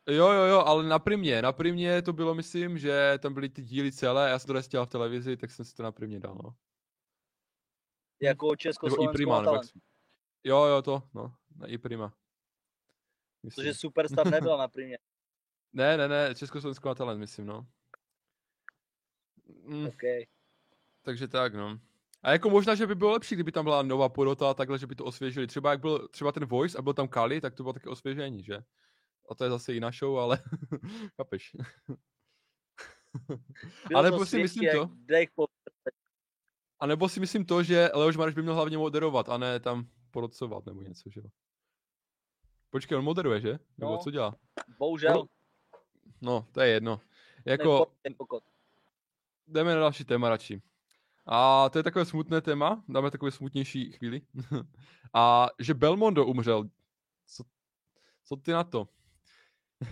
Jo, 0.08 0.32
jo, 0.32 0.42
jo, 0.42 0.58
ale 0.58 0.84
na 0.84 0.98
primě, 0.98 1.42
na 1.42 1.52
primě 1.52 2.02
to 2.02 2.12
bylo, 2.12 2.34
myslím, 2.34 2.78
že 2.78 3.18
tam 3.18 3.34
byly 3.34 3.48
ty 3.48 3.62
díly 3.62 3.92
celé, 3.92 4.30
já 4.30 4.38
jsem 4.38 4.46
to 4.46 4.52
nestěl 4.52 4.86
v 4.86 4.88
televizi, 4.88 5.36
tak 5.36 5.50
jsem 5.50 5.64
si 5.64 5.74
to 5.74 5.82
na 5.82 5.92
primě 5.92 6.20
dal, 6.20 6.34
no. 6.34 6.54
Jako 8.24 8.56
Československo 8.56 9.12
prima, 9.12 9.42
nebo 9.42 9.54
jak... 9.54 9.64
Jo, 10.44 10.64
jo, 10.64 10.82
to, 10.82 11.02
no, 11.14 11.34
na 11.56 11.66
i 11.66 11.78
prima. 11.78 12.14
Myslím. 13.42 13.74
Superstar 13.74 14.30
nebyl 14.30 14.58
na 14.58 14.68
primě. 14.68 14.98
ne, 15.72 15.96
ne, 15.96 16.08
ne, 16.08 16.34
Československo 16.34 16.88
má 16.88 16.94
talent, 16.94 17.20
myslím, 17.20 17.46
no. 17.46 17.66
Mm. 19.64 19.86
OK. 19.86 20.02
Takže 21.02 21.28
tak, 21.28 21.54
no. 21.54 21.80
A 22.22 22.32
jako 22.32 22.50
možná, 22.50 22.74
že 22.74 22.86
by 22.86 22.94
bylo 22.94 23.10
lepší, 23.10 23.34
kdyby 23.34 23.52
tam 23.52 23.64
byla 23.64 23.82
nová 23.82 24.08
porota 24.08 24.50
a 24.50 24.54
takhle, 24.54 24.78
že 24.78 24.86
by 24.86 24.94
to 24.94 25.04
osvěžili. 25.04 25.46
Třeba 25.46 25.70
jak 25.70 25.80
byl 25.80 26.08
třeba 26.08 26.32
ten 26.32 26.44
Voice 26.44 26.78
a 26.78 26.82
byl 26.82 26.94
tam 26.94 27.08
Kali, 27.08 27.40
tak 27.40 27.54
to 27.54 27.62
bylo 27.62 27.72
také 27.72 27.88
osvěžení, 27.88 28.44
že? 28.44 28.56
A 29.30 29.34
to 29.34 29.44
je 29.44 29.50
zase 29.50 29.72
jiná 29.72 29.90
show, 29.90 30.18
ale 30.18 30.38
chápeš. 31.16 31.56
ale 33.94 34.10
nebo 34.10 34.26
si 34.26 34.38
myslím 34.42 34.70
to. 34.72 34.90
A 36.84 36.86
nebo 36.86 37.08
si 37.08 37.20
myslím 37.20 37.44
to, 37.44 37.62
že 37.62 37.90
Leoš 37.94 38.16
Mareš 38.16 38.34
by 38.34 38.42
měl 38.42 38.54
hlavně 38.54 38.78
moderovat 38.78 39.28
a 39.28 39.38
ne 39.38 39.60
tam 39.60 39.86
porocovat 40.10 40.66
nebo 40.66 40.82
něco, 40.82 41.10
že 41.10 41.20
jo? 41.20 41.26
Počkej, 42.70 42.98
on 42.98 43.04
moderuje, 43.04 43.40
že? 43.40 43.58
Nebo 43.78 43.92
no, 43.92 43.98
co 43.98 44.10
dělá? 44.10 44.36
Bohužel. 44.78 45.26
No, 46.20 46.46
to 46.52 46.60
je 46.60 46.68
jedno. 46.68 47.00
Jako... 47.44 47.86
Jdeme 49.46 49.74
na 49.74 49.80
další 49.80 50.04
téma 50.04 50.28
radši. 50.28 50.62
A 51.26 51.68
to 51.68 51.78
je 51.78 51.82
takové 51.82 52.04
smutné 52.04 52.40
téma, 52.40 52.84
dáme 52.88 53.10
takové 53.10 53.30
smutnější 53.30 53.92
chvíli. 53.92 54.22
a 55.14 55.48
že 55.58 55.74
Belmondo 55.74 56.26
umřel. 56.26 56.64
Co, 57.26 57.44
co 58.24 58.36
ty 58.36 58.52
na 58.52 58.64
to? 58.64 58.88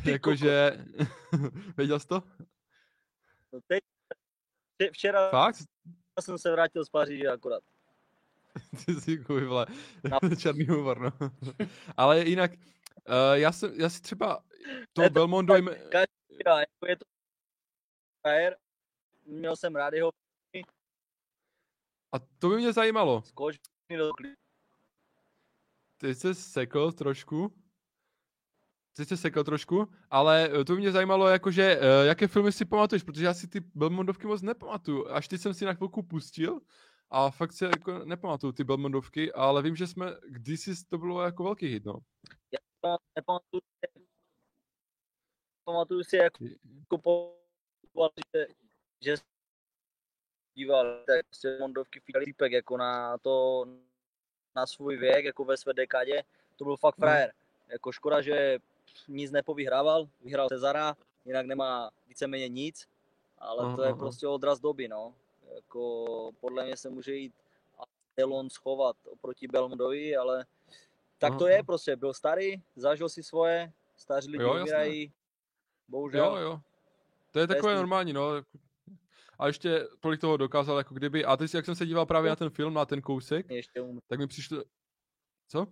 Jakože, 0.04 0.84
věděl 1.76 2.00
jsi 2.00 2.06
to? 2.06 2.22
No 3.52 3.60
teď, 3.66 3.82
včera 4.92 5.30
Fakt? 5.30 5.56
Jsem 6.20 6.38
se 6.38 6.52
vrátil 6.52 6.84
z 6.84 6.88
Paříže 6.88 7.28
akorát. 7.28 7.62
Ty 8.86 8.94
jsi 8.94 9.16
vole, 9.18 9.66
no. 10.10 10.18
černý 10.36 10.66
humor, 10.66 11.00
no. 11.00 11.30
Ale 11.96 12.28
jinak, 12.28 12.52
uh, 12.52 12.58
já, 13.32 13.52
jsem, 13.52 13.80
já 13.80 13.90
si 13.90 14.02
třeba 14.02 14.44
to 14.92 15.10
Belmondo... 15.10 15.56
Jim... 15.56 15.70
Jako 16.46 16.86
je 16.86 16.96
to 16.96 17.04
frajer, 18.20 18.56
měl 19.26 19.56
jsem 19.56 19.76
rád 19.76 19.94
jeho 19.94 20.10
A 22.12 22.18
to 22.38 22.48
by 22.48 22.56
mě 22.56 22.72
zajímalo. 22.72 23.22
Skoč 23.22 23.56
do 23.96 24.12
ty 26.02 26.14
jsi 26.14 26.34
sekl 26.34 26.92
trošku. 26.92 27.54
Ty 28.96 29.04
jsi 29.04 29.16
sekl 29.16 29.44
trošku, 29.44 29.88
ale 30.10 30.50
eh, 30.60 30.64
to 30.64 30.74
mě 30.74 30.92
zajímalo, 30.92 31.28
jakože, 31.28 31.78
uh, 31.78 32.06
jaké 32.06 32.28
filmy 32.28 32.52
si 32.52 32.64
pamatuješ, 32.64 33.02
protože 33.02 33.24
já 33.24 33.34
si 33.34 33.48
ty 33.48 33.60
Belmondovky 33.60 34.26
moc 34.26 34.42
nepamatuju. 34.42 35.08
Až 35.08 35.28
teď 35.28 35.40
jsem 35.40 35.54
si 35.54 35.64
na 35.64 35.74
chvilku 35.74 36.02
pustil 36.02 36.60
a 37.10 37.30
fakt 37.30 37.52
si 37.52 37.64
jako 37.64 37.98
nepamatuju 38.04 38.52
ty 38.52 38.64
Belmondovky, 38.64 39.32
ale 39.32 39.62
vím, 39.62 39.76
že 39.76 39.86
jsme, 39.86 40.06
kdysi 40.28 40.86
to 40.88 40.98
bylo 40.98 41.22
jako 41.22 41.44
velký 41.44 41.66
hit, 41.66 41.84
no. 41.84 41.98
Já 42.52 42.58
to 42.80 42.96
nepamatuju, 43.16 43.62
pamatuju 45.64 46.04
si 46.04 46.16
jako, 46.16 46.44
jako 46.92 47.32
že, 48.34 48.46
že 49.00 49.14
díval, 50.54 51.04
tak 51.06 51.26
prostě 51.26 51.56
Mondovky 51.60 52.02
týpek 52.24 52.52
jako 52.52 52.76
na 52.76 53.18
to, 53.18 53.64
na 54.56 54.66
svůj 54.66 54.96
věk, 54.96 55.24
jako 55.24 55.44
ve 55.44 55.56
své 55.56 55.74
dekádě, 55.74 56.22
to 56.56 56.64
byl 56.64 56.76
fakt 56.76 56.98
no. 56.98 57.06
frajer. 57.06 57.32
Jako 57.68 57.92
škoda, 57.92 58.20
že 58.20 58.58
nic 59.08 59.30
nepovyhrával, 59.30 60.08
vyhrál 60.20 60.48
Cezara, 60.48 60.96
jinak 61.24 61.46
nemá 61.46 61.90
víceméně 62.08 62.48
nic, 62.48 62.88
ale 63.38 63.64
aha, 63.64 63.76
to 63.76 63.82
je 63.82 63.94
prostě 63.94 64.26
odraz 64.26 64.60
doby, 64.60 64.88
no. 64.88 65.14
Jako 65.54 66.30
podle 66.40 66.64
mě 66.64 66.76
se 66.76 66.90
může 66.90 67.14
jít 67.14 67.32
Elon 68.16 68.50
schovat 68.50 68.96
oproti 69.10 69.48
Belmondovi, 69.48 70.16
ale 70.16 70.46
tak 71.18 71.30
aha. 71.30 71.38
to 71.38 71.46
je 71.48 71.62
prostě, 71.62 71.96
byl 71.96 72.14
starý, 72.14 72.62
zažil 72.76 73.08
si 73.08 73.22
svoje, 73.22 73.72
staří 73.96 74.30
lidi 74.30 74.44
umírají, 74.44 75.12
bohužel. 75.88 76.24
Jo, 76.24 76.36
jo. 76.36 76.60
To 77.30 77.38
je 77.38 77.46
takové 77.46 77.74
normální, 77.74 78.12
no 78.12 78.30
a 79.38 79.46
ještě 79.46 79.88
tolik 80.00 80.20
toho 80.20 80.36
dokázal, 80.36 80.78
jako 80.78 80.94
kdyby, 80.94 81.24
a 81.24 81.36
teď 81.36 81.54
jak 81.54 81.64
jsem 81.64 81.74
se 81.74 81.86
díval 81.86 82.06
právě 82.06 82.28
na 82.28 82.36
ten 82.36 82.50
film, 82.50 82.74
na 82.74 82.86
ten 82.86 83.02
kousek, 83.02 83.46
tak 84.08 84.18
mi 84.18 84.26
přišlo, 84.26 84.64
co? 85.48 85.66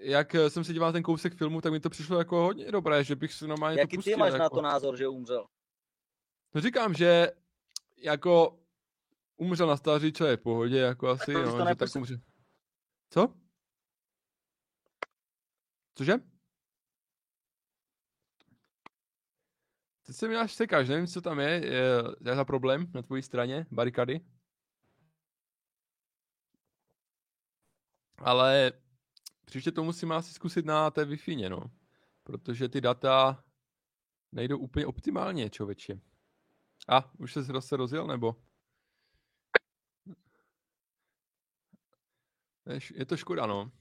Jak 0.00 0.34
jsem 0.34 0.64
se 0.64 0.72
díval 0.72 0.92
ten 0.92 1.02
kousek 1.02 1.34
filmu, 1.34 1.60
tak 1.60 1.72
mi 1.72 1.80
to 1.80 1.90
přišlo 1.90 2.18
jako 2.18 2.36
hodně 2.36 2.72
dobré, 2.72 3.04
že 3.04 3.16
bych 3.16 3.32
si 3.32 3.46
normálně 3.46 3.80
Jaký 3.80 3.96
to 3.96 3.98
pustil. 3.98 4.14
ty 4.14 4.20
máš 4.20 4.32
jako... 4.32 4.42
na 4.42 4.48
to 4.48 4.62
názor, 4.62 4.96
že 4.96 5.08
umřel? 5.08 5.46
No 6.54 6.60
říkám, 6.60 6.94
že 6.94 7.32
jako 7.96 8.58
umřel 9.36 9.66
na 9.66 9.76
stáří, 9.76 10.12
čo 10.12 10.26
je 10.26 10.36
v 10.36 10.40
pohodě, 10.40 10.78
jako 10.78 11.08
asi, 11.08 11.32
no, 11.32 11.68
že 11.68 11.74
tak 11.74 11.96
umře. 11.96 12.20
Co? 13.10 13.34
Cože? 15.94 16.14
Teď 20.02 20.16
se 20.16 20.28
mi 20.28 20.36
až 20.36 20.54
sekáš, 20.54 20.88
nevím, 20.88 21.06
co 21.06 21.20
tam 21.20 21.40
je, 21.40 21.48
je, 21.48 22.02
je 22.20 22.36
za 22.36 22.44
problém 22.44 22.92
na 22.94 23.02
tvojí 23.02 23.22
straně, 23.22 23.66
barikady. 23.70 24.20
Ale 28.18 28.72
příště 29.46 29.72
to 29.72 29.84
musím 29.84 30.12
asi 30.12 30.32
zkusit 30.32 30.64
na 30.64 30.90
té 30.90 31.04
wi 31.04 31.48
no. 31.48 31.70
Protože 32.24 32.68
ty 32.68 32.80
data 32.80 33.44
nejdou 34.32 34.58
úplně 34.58 34.86
optimálně, 34.86 35.50
člověče. 35.50 36.00
A, 36.88 37.14
už 37.18 37.32
se 37.32 37.42
zase 37.42 37.76
rozjel, 37.76 38.06
nebo? 38.06 38.36
Je 42.94 43.06
to 43.06 43.16
škoda, 43.16 43.46
no. 43.46 43.72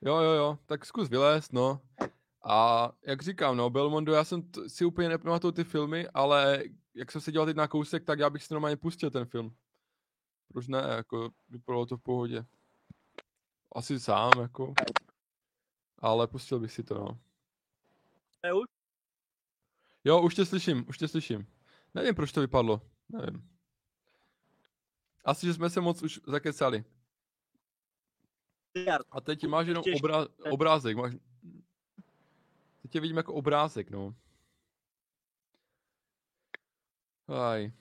Jo, 0.00 0.16
jo, 0.16 0.30
jo, 0.32 0.58
tak 0.66 0.86
zkus 0.86 1.08
vylézt, 1.08 1.52
no. 1.52 1.80
A 2.44 2.92
jak 3.06 3.22
říkám, 3.22 3.56
no, 3.56 3.70
Belmondo, 3.70 4.12
já 4.12 4.24
jsem 4.24 4.42
t- 4.42 4.68
si 4.68 4.84
úplně 4.84 5.08
nepamatuju 5.08 5.52
ty 5.52 5.64
filmy, 5.64 6.08
ale 6.08 6.64
jak 6.94 7.12
jsem 7.12 7.20
se 7.20 7.32
dělal 7.32 7.46
teď 7.46 7.56
na 7.56 7.68
kousek, 7.68 8.04
tak 8.04 8.18
já 8.18 8.30
bych 8.30 8.44
si 8.44 8.54
normálně 8.54 8.76
pustil 8.76 9.10
ten 9.10 9.24
film. 9.24 9.56
Proč 10.48 10.68
ne, 10.68 10.78
jako 10.78 11.30
vypadalo 11.48 11.86
to 11.86 11.96
v 11.96 12.02
pohodě. 12.02 12.44
Asi 13.72 14.00
sám, 14.00 14.32
jako. 14.40 14.74
Ale 15.98 16.26
pustil 16.26 16.60
bych 16.60 16.72
si 16.72 16.82
to, 16.82 16.94
no. 16.94 17.20
Ne 18.42 18.52
už? 18.52 18.64
Jo, 20.04 20.22
už 20.22 20.34
tě 20.34 20.46
slyším, 20.46 20.84
už 20.88 20.98
tě 20.98 21.08
slyším. 21.08 21.46
Nevím, 21.94 22.14
proč 22.14 22.32
to 22.32 22.40
vypadlo, 22.40 22.80
nevím. 23.08 23.50
Asi, 25.24 25.46
že 25.46 25.54
jsme 25.54 25.70
se 25.70 25.80
moc 25.80 26.02
už 26.02 26.20
zakecali. 26.26 26.84
A 29.10 29.20
teď 29.20 29.46
máš 29.46 29.66
jenom 29.66 29.84
obrá- 29.84 30.28
obrázek, 30.52 30.96
máš, 30.96 31.14
Teď 32.82 32.90
tě 32.90 33.00
vidím 33.00 33.16
jako 33.16 33.34
obrázek, 33.34 33.90
no. 33.90 34.14
Aj. 37.28 37.72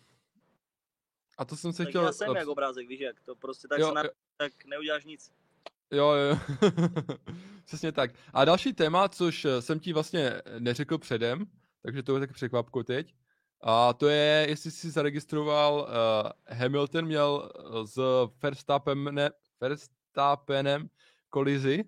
A 1.37 1.45
to 1.45 1.55
jsem 1.55 1.73
se 1.73 1.83
tak 1.83 1.89
chtěl... 1.89 2.03
Já 2.03 2.11
jsem 2.11 2.35
jak 2.35 2.47
obrázek, 2.47 2.87
víš 2.87 2.99
jak, 2.99 3.21
to 3.21 3.35
prostě 3.35 3.67
tak, 3.67 3.79
jo, 3.79 3.87
se 3.87 3.93
na... 3.93 4.03
tak 4.37 4.65
neuděláš 4.65 5.05
nic. 5.05 5.33
Jo, 5.91 6.11
jo, 6.11 6.37
přesně 7.65 7.91
tak. 7.91 8.11
A 8.33 8.45
další 8.45 8.73
téma, 8.73 9.09
což 9.09 9.45
eh, 9.45 9.61
jsem 9.61 9.79
ti 9.79 9.93
vlastně 9.93 10.41
neřekl 10.59 10.97
předem, 10.97 11.45
takže 11.81 12.03
to 12.03 12.13
je 12.13 12.19
tak 12.19 12.33
překvapko 12.33 12.83
teď. 12.83 13.13
A 13.61 13.93
to 13.93 14.07
je, 14.07 14.45
jestli 14.49 14.71
jsi 14.71 14.91
zaregistroval, 14.91 15.73
uh, 15.79 16.57
Hamilton 16.57 17.05
měl 17.05 17.51
eh, 17.55 17.87
s 17.87 18.27
Verstappenem, 18.43 19.29
Verstappenem 19.61 20.89
kolizi 21.29 21.83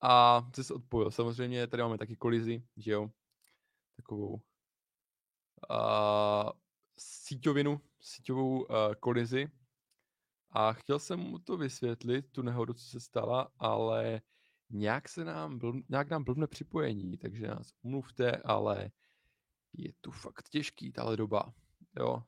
a 0.00 0.46
ty 0.54 0.64
se 0.64 0.74
odpojil. 0.74 1.10
Samozřejmě 1.10 1.66
tady 1.66 1.82
máme 1.82 1.98
taky 1.98 2.16
kolizi, 2.16 2.62
že 2.76 2.92
jo. 2.92 3.10
Takovou 3.96 4.40
a, 5.68 6.52
síťovinu, 6.98 7.80
síťovou 8.00 8.60
uh, 8.60 8.66
kolizi. 9.00 9.50
A 10.50 10.72
chtěl 10.72 10.98
jsem 10.98 11.20
mu 11.20 11.38
to 11.38 11.56
vysvětlit, 11.56 12.30
tu 12.32 12.42
nehodu, 12.42 12.72
co 12.72 12.84
se 12.84 13.00
stala, 13.00 13.52
ale 13.58 14.20
nějak 14.70 15.08
se 15.08 15.24
nám, 15.24 15.58
bl, 15.58 15.72
nějak 15.88 16.10
nám 16.10 16.24
blbne 16.24 16.46
připojení, 16.46 17.16
takže 17.18 17.46
nás 17.46 17.72
umluvte, 17.82 18.36
ale 18.36 18.90
je 19.72 19.92
tu 20.00 20.10
fakt 20.10 20.48
těžký 20.48 20.92
tahle 20.92 21.16
doba, 21.16 21.54
jo. 21.98 22.22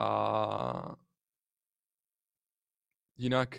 A 0.00 0.96
jinak 3.16 3.56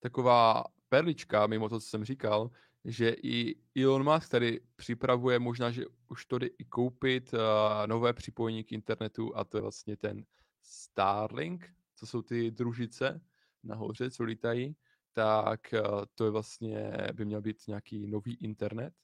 taková 0.00 0.64
perlička, 0.88 1.46
mimo 1.46 1.68
to, 1.68 1.80
co 1.80 1.86
jsem 1.86 2.04
říkal, 2.04 2.50
že 2.84 3.10
i 3.22 3.54
Elon 3.82 4.12
Musk 4.12 4.30
tady 4.30 4.60
připravuje 4.76 5.38
možná, 5.38 5.70
že 5.70 5.84
už 6.08 6.26
to 6.26 6.38
jde 6.38 6.46
i 6.46 6.64
koupit 6.64 7.34
uh, 7.34 7.40
nové 7.86 8.12
připojení 8.12 8.64
k 8.64 8.72
internetu 8.72 9.36
a 9.36 9.44
to 9.44 9.56
je 9.56 9.62
vlastně 9.62 9.96
ten 9.96 10.24
Starlink, 10.62 11.77
co 11.98 12.06
jsou 12.06 12.22
ty 12.22 12.50
družice 12.50 13.20
nahoře, 13.62 14.10
co 14.10 14.24
lítají, 14.24 14.76
tak 15.12 15.60
uh, 15.72 16.04
to 16.14 16.24
je 16.24 16.30
vlastně, 16.30 16.92
by 17.12 17.24
měl 17.24 17.40
být 17.40 17.68
nějaký 17.68 18.06
nový 18.06 18.34
internet. 18.34 18.94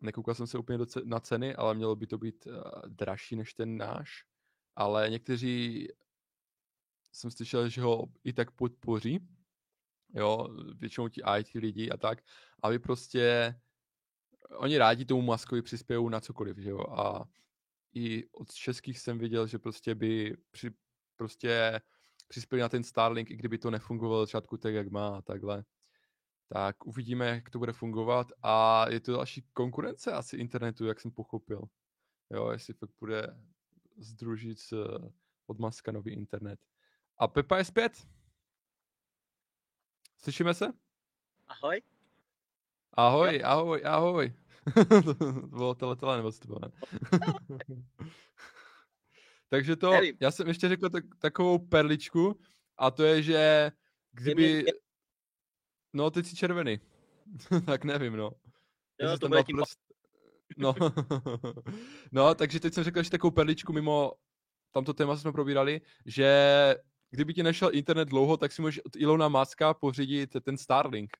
Nekoukal 0.00 0.34
jsem 0.34 0.46
se 0.46 0.58
úplně 0.58 0.78
na 1.04 1.20
ceny, 1.20 1.54
ale 1.54 1.74
mělo 1.74 1.96
by 1.96 2.06
to 2.06 2.18
být 2.18 2.46
uh, 2.46 2.54
dražší 2.86 3.36
než 3.36 3.54
ten 3.54 3.76
náš. 3.76 4.24
Ale 4.76 5.10
někteří 5.10 5.88
jsem 7.12 7.30
slyšel, 7.30 7.68
že 7.68 7.82
ho 7.82 8.06
i 8.24 8.32
tak 8.32 8.50
podpoří, 8.50 9.28
jo, 10.14 10.48
většinou 10.74 11.08
ti 11.08 11.22
IT 11.38 11.48
lidi 11.54 11.90
a 11.90 11.96
tak, 11.96 12.18
aby 12.62 12.78
prostě 12.78 13.54
oni 14.56 14.78
rádi 14.78 15.04
tomu 15.04 15.22
Maskovi 15.22 15.62
přispějou 15.62 16.08
na 16.08 16.20
cokoliv, 16.20 16.58
že 16.58 16.70
jo, 16.70 16.80
a 16.80 17.24
i 17.94 18.28
od 18.32 18.54
českých 18.54 18.98
jsem 18.98 19.18
viděl, 19.18 19.46
že 19.46 19.58
prostě 19.58 19.94
by 19.94 20.36
při, 20.50 20.70
prostě 21.16 21.80
přispěli 22.28 22.62
na 22.62 22.68
ten 22.68 22.84
Starlink, 22.84 23.30
i 23.30 23.36
kdyby 23.36 23.58
to 23.58 23.70
nefungovalo 23.70 24.26
začátku 24.26 24.56
tak, 24.56 24.74
jak 24.74 24.88
má 24.88 25.16
a 25.16 25.22
takhle. 25.22 25.64
Tak 26.48 26.86
uvidíme, 26.86 27.26
jak 27.26 27.50
to 27.50 27.58
bude 27.58 27.72
fungovat 27.72 28.32
a 28.42 28.86
je 28.90 29.00
to 29.00 29.12
další 29.12 29.42
konkurence 29.52 30.12
asi 30.12 30.36
internetu, 30.36 30.86
jak 30.86 31.00
jsem 31.00 31.10
pochopil. 31.10 31.62
Jo, 32.30 32.50
jestli 32.50 32.74
fakt 32.74 32.90
bude 33.00 33.36
združit 33.96 34.58
od 35.46 35.58
Maska 35.58 35.92
nový 35.92 36.12
internet. 36.12 36.60
A 37.18 37.28
Pepa 37.28 37.56
je 37.56 37.64
zpět. 37.64 38.06
Slyšíme 40.18 40.54
se? 40.54 40.66
Ahoj. 41.48 41.82
Ahoj, 42.92 43.42
ahoj, 43.44 43.82
ahoj. 43.84 44.32
to 45.04 45.14
bylo 45.32 45.74
teletele, 45.74 46.16
nebo 46.16 46.32
co 46.32 46.40
to 46.40 46.46
bylo, 46.46 46.60
ne? 46.60 46.70
Takže 49.54 49.76
to, 49.76 49.92
já 50.20 50.30
jsem 50.30 50.48
ještě 50.48 50.68
řekl 50.68 50.90
tak, 50.90 51.04
takovou 51.18 51.58
perličku 51.58 52.40
a 52.78 52.90
to 52.90 53.04
je, 53.04 53.22
že 53.22 53.70
kdyby... 54.12 54.64
No, 55.92 56.10
teď 56.10 56.26
jsi 56.26 56.36
červený. 56.36 56.80
tak 57.66 57.84
nevím, 57.84 58.16
no. 58.16 58.30
Jo, 59.00 59.18
to 59.18 59.28
bude 59.28 59.42
tím 59.42 59.56
prost... 59.56 59.78
No. 60.56 60.74
no, 62.12 62.34
takže 62.34 62.60
teď 62.60 62.74
jsem 62.74 62.84
řekl 62.84 62.98
ještě 62.98 63.10
takovou 63.10 63.30
perličku 63.30 63.72
mimo 63.72 64.12
tamto 64.72 64.94
téma, 64.94 65.14
co 65.14 65.20
jsme 65.20 65.32
probírali, 65.32 65.80
že 66.06 66.76
kdyby 67.10 67.34
ti 67.34 67.42
nešel 67.42 67.70
internet 67.72 68.08
dlouho, 68.08 68.36
tak 68.36 68.52
si 68.52 68.62
můžeš 68.62 68.84
od 68.84 68.96
Ilona 68.96 69.28
Maska 69.28 69.74
pořídit 69.74 70.36
ten 70.42 70.56
Starlink. 70.56 71.10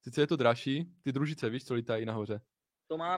Sice 0.00 0.20
je 0.20 0.26
to 0.26 0.36
dražší, 0.36 0.92
ty 1.02 1.12
družice, 1.12 1.50
víš, 1.50 1.64
co 1.64 1.74
lítají 1.74 2.06
nahoře. 2.06 2.40
To 2.88 2.96
má. 2.96 3.16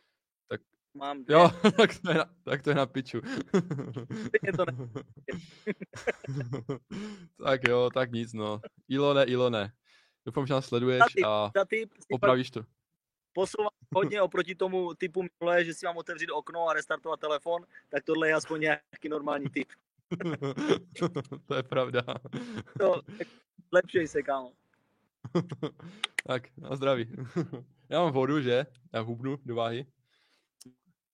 Mám 0.95 1.25
Jo, 1.29 1.51
tak 1.77 1.99
to 1.99 2.11
je 2.11 2.15
na, 2.15 2.25
tak 2.45 2.63
to 2.63 2.71
je 2.71 2.77
na 2.77 2.87
piču. 2.87 3.21
Je 4.43 4.53
to 4.53 4.65
ne... 4.71 4.89
tak 7.45 7.69
jo, 7.69 7.91
tak 7.95 8.13
nic 8.13 8.33
no. 8.33 8.61
Ilone, 8.89 9.25
Ilone. 9.25 9.73
Doufám, 10.27 10.47
že 10.47 10.55
nás 10.55 10.67
sleduješ 10.67 10.99
Za 10.99 11.07
typ, 11.15 11.25
a 11.27 11.51
za 11.57 11.65
typ 11.65 11.91
opravíš 12.13 12.51
to. 12.51 12.65
posouvám 13.33 13.71
hodně 13.95 14.23
oproti 14.23 14.55
tomu 14.55 14.95
typu 14.95 15.23
minulé, 15.23 15.65
že 15.65 15.75
si 15.75 15.87
mám 15.87 15.97
otevřít 15.97 16.31
okno 16.31 16.69
a 16.69 16.73
restartovat 16.73 17.21
telefon, 17.21 17.67
tak 17.89 18.05
tohle 18.05 18.29
je 18.29 18.35
aspoň 18.35 18.61
nějaký 18.61 19.09
normální 19.09 19.47
typ. 19.51 19.69
to 21.47 21.55
je 21.55 21.63
pravda. 21.63 22.03
To, 22.79 23.03
lepšej 23.73 24.09
se, 24.09 24.23
kámo. 24.23 24.53
tak, 26.27 26.57
na 26.57 26.77
zdraví. 26.77 27.13
Já 27.89 28.01
mám 28.03 28.13
vodu, 28.13 28.41
že? 28.41 28.67
Já 28.93 29.01
hubnu 29.01 29.39
do 29.45 29.55
váhy. 29.55 29.87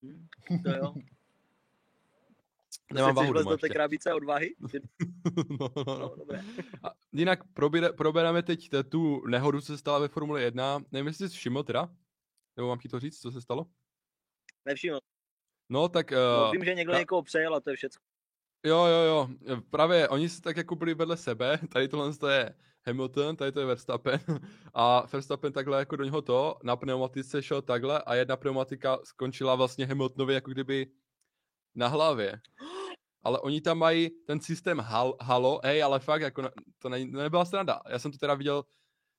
Hm, 0.03 0.27
To 0.65 0.71
jo. 0.71 0.95
Nemám 2.95 3.13
Chceš 3.15 3.17
váhu 3.17 3.33
doma 3.33 3.51
do 3.51 3.59
té 3.59 3.67
ještě. 3.67 3.75
krabice 3.75 4.15
od 4.15 4.25
váhy? 4.25 4.55
no, 5.61 5.71
no, 5.77 5.85
No, 5.87 5.99
no. 5.99 6.17
dobré. 6.17 6.43
A 6.83 6.91
jinak 7.13 7.53
probíre, 7.53 7.93
probereme 7.93 8.43
teď 8.43 8.69
te- 8.69 8.85
tu 8.85 9.27
nehodu, 9.27 9.61
co 9.61 9.67
se 9.67 9.79
stala 9.79 9.99
ve 9.99 10.09
Formule 10.09 10.43
1. 10.43 10.79
Nevím, 10.93 11.07
jestli 11.07 11.29
jsi 11.29 11.37
všiml 11.37 11.63
teda? 11.63 11.89
Nebo 12.57 12.69
mám 12.69 12.79
ti 12.79 12.89
to 12.89 13.01
říct, 13.01 13.21
co 13.21 13.31
se 13.33 13.41
stalo? 13.41 13.67
Nevšiml. 14.65 14.99
No, 15.69 15.89
tak... 15.89 16.11
No, 16.11 16.19
Uh, 16.47 16.53
vím, 16.53 16.65
že 16.65 16.75
někdo 16.75 16.93
ta- 16.93 16.99
někoho 16.99 17.23
přejel 17.23 17.55
a 17.55 17.61
to 17.61 17.71
je 17.71 17.77
všechno. 17.77 18.01
Jo, 18.65 18.85
jo, 18.87 19.01
jo. 19.47 19.61
Právě 19.71 20.09
oni 20.09 20.29
se 20.29 20.43
tak 20.43 20.57
jako 20.57 20.75
byli 20.77 20.95
vedle 20.95 21.17
sebe. 21.17 21.59
Tady 21.73 21.89
tohle 21.89 22.17
to 22.17 22.29
je 22.29 22.55
Hamilton, 22.87 23.37
tady 23.37 23.53
to 23.53 23.61
je 23.61 23.67
Verstappen. 23.67 24.21
A 24.75 25.07
Verstappen 25.13 25.53
takhle 25.53 25.79
jako 25.79 25.97
do 25.97 26.05
něho 26.05 26.23
to, 26.23 26.57
na 26.63 26.77
pneumatice 26.77 27.43
šel 27.43 27.63
takhle 27.63 28.03
a 28.03 28.15
jedna 28.15 28.37
pneumatika 28.37 28.99
skončila 29.05 29.55
vlastně 29.55 29.87
Hamiltonovi 29.87 30.35
jako 30.35 30.51
kdyby 30.51 30.87
na 31.75 31.89
hlavě. 31.89 32.41
Ale 33.23 33.41
oni 33.41 33.61
tam 33.61 33.79
mají 33.79 34.11
ten 34.11 34.41
systém 34.41 34.79
hal, 34.79 35.17
halo, 35.21 35.61
hej, 35.65 35.83
ale 35.83 36.01
fakt, 36.01 36.23
jako 36.23 36.51
to 36.79 36.89
ne, 36.89 37.05
nebyla 37.05 37.45
sranda. 37.45 37.81
Já 37.89 37.99
jsem 37.99 38.13
to 38.13 38.19
teda 38.19 38.35
viděl, 38.35 38.65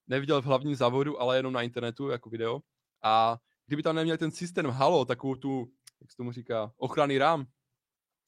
neviděl 0.07 0.41
v 0.41 0.45
hlavním 0.45 0.75
závodu, 0.75 1.21
ale 1.21 1.37
jenom 1.37 1.53
na 1.53 1.61
internetu, 1.61 2.09
jako 2.09 2.29
video. 2.29 2.59
A 3.03 3.37
kdyby 3.67 3.83
tam 3.83 3.95
neměl 3.95 4.17
ten 4.17 4.31
systém 4.31 4.65
halo, 4.65 5.05
takovou 5.05 5.35
tu, 5.35 5.71
jak 6.01 6.11
se 6.11 6.17
tomu 6.17 6.31
říká, 6.31 6.71
ochranný 6.77 7.17
rám, 7.17 7.45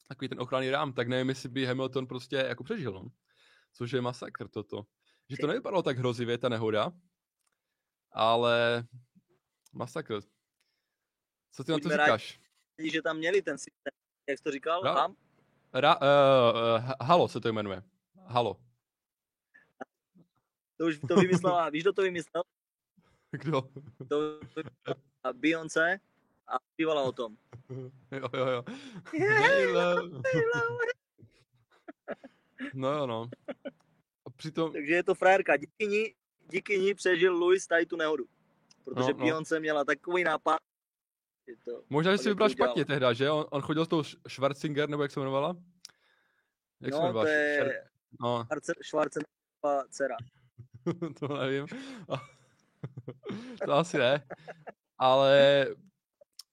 takový 0.08 0.30
ten 0.30 0.42
ochranný 0.42 0.70
rám, 0.70 0.94
tak 0.94 1.08
nevím, 1.08 1.30
jestli 1.30 1.50
by 1.50 1.66
Hamilton 1.66 2.08
prostě 2.08 2.36
jako 2.36 2.64
přežil, 2.64 2.92
no. 2.92 3.06
Což 3.74 3.92
je 3.92 4.02
masakr 4.02 4.48
toto. 4.48 4.86
Že 5.30 5.38
to 5.38 5.48
nevypadalo 5.48 5.84
tak 5.84 5.98
hrozivě, 5.98 6.38
ta 6.38 6.50
nehoda, 6.50 6.92
ale 8.12 8.84
masakr. 9.74 10.22
Co 11.52 11.64
ty 11.64 11.72
na 11.72 11.78
to 11.78 11.82
Buďme 11.82 11.98
rádi. 11.98 12.08
říkáš? 12.08 12.40
Vidíš, 12.78 12.94
že 12.94 13.02
tam 13.02 13.18
měli 13.18 13.42
ten 13.42 13.58
systém, 13.58 13.94
jak 14.30 14.38
jsi 14.38 14.44
to 14.44 14.52
říkal? 14.52 14.82
No. 14.84 14.94
Tam? 14.96 15.16
Ra, 15.74 15.96
uh, 15.96 16.02
uh, 16.86 16.92
halo 17.02 17.28
se 17.28 17.42
to 17.42 17.50
jmenuje. 17.50 17.84
Halo. 18.26 18.60
To 20.78 20.86
už 20.86 21.00
to 21.08 21.16
vymyslela, 21.16 21.70
víš, 21.70 21.84
kdo 21.84 21.94
to 21.94 22.02
vymyslel? 22.02 22.44
Kdo? 23.32 23.62
To 24.10 24.40
vymyslela 24.40 25.34
Beyoncé 25.34 26.00
a 26.48 26.60
zpívala 26.74 27.02
o 27.04 27.12
tom. 27.12 27.38
jo, 28.12 28.30
jo, 28.34 28.48
jo. 28.48 28.64
Yeah, 29.14 29.42
Halo. 29.74 30.22
no 32.74 32.92
jo, 32.92 33.08
no. 33.08 33.30
Přitom, 34.36 34.74
Takže 34.74 34.94
je 34.94 35.04
to 35.04 35.16
frajerka. 35.16 35.58
Díky 35.58 35.88
ní, 35.88 36.06
díky 36.50 36.80
ní 36.80 36.94
přežil 36.94 37.38
Louis 37.38 37.68
tady 37.68 37.86
tu 37.86 37.96
nehodu. 37.96 38.26
Protože 38.84 39.12
No, 39.14 39.18
no. 39.18 39.26
Beyoncé 39.26 39.60
měla 39.60 39.86
takový 39.86 40.24
nápad. 40.24 40.58
že 41.48 41.56
to, 41.66 41.84
možná, 41.90 42.12
že 42.12 42.18
si 42.18 42.30
vybral 42.30 42.50
špatně 42.50 42.86
tehda, 42.86 43.14
že? 43.14 43.32
On, 43.32 43.46
on 43.52 43.62
chodil 43.62 43.86
s 43.86 43.88
tou 43.88 44.02
Sch- 44.02 44.20
Schwarzinger, 44.28 44.90
nebo 44.90 45.04
jak 45.04 45.12
se 45.12 45.20
jmenovala? 45.20 45.56
Jak 46.82 46.94
se 46.94 47.00
no, 47.00 47.06
jmenovala? 47.06 47.26
to 47.26 47.30
je 47.32 47.84
No, 48.22 48.46
Schwarzeneggerova 48.82 49.88
dcera. 49.90 50.18
to 51.20 51.28
nevím. 51.28 51.66
to 53.66 53.74
asi 53.74 53.98
ne. 53.98 54.28
Ale 54.98 55.68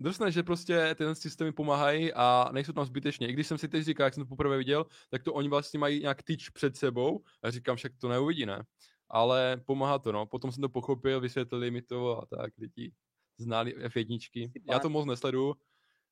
drsné, 0.00 0.32
že 0.32 0.42
prostě 0.42 0.94
tyhle 0.94 1.14
systémy 1.14 1.52
pomáhají 1.52 2.12
a 2.12 2.48
nejsou 2.52 2.72
tam 2.72 2.84
zbytečně. 2.84 3.28
I 3.28 3.32
když 3.32 3.46
jsem 3.46 3.58
si 3.58 3.68
teď 3.68 3.84
říkal, 3.84 4.04
jak 4.04 4.14
jsem 4.14 4.22
to 4.22 4.28
poprvé 4.28 4.56
viděl, 4.56 4.86
tak 5.10 5.22
to 5.22 5.34
oni 5.34 5.48
vlastně 5.48 5.78
mají 5.78 6.00
nějak 6.00 6.22
tyč 6.22 6.48
před 6.48 6.76
sebou 6.76 7.24
a 7.42 7.50
říkám, 7.50 7.76
však 7.76 7.92
to 7.98 8.08
neuvidí, 8.08 8.46
ne? 8.46 8.62
Ale 9.08 9.60
pomáhá 9.66 9.98
to, 9.98 10.12
no. 10.12 10.26
Potom 10.26 10.52
jsem 10.52 10.60
to 10.60 10.68
pochopil, 10.68 11.20
vysvětlili 11.20 11.70
mi 11.70 11.82
to 11.82 12.22
a 12.22 12.26
tak 12.26 12.52
lidi 12.58 12.92
znali 13.38 13.78
F1. 13.78 14.50
Já 14.70 14.78
to 14.78 14.88
moc 14.88 15.06
nesleduju. 15.06 15.54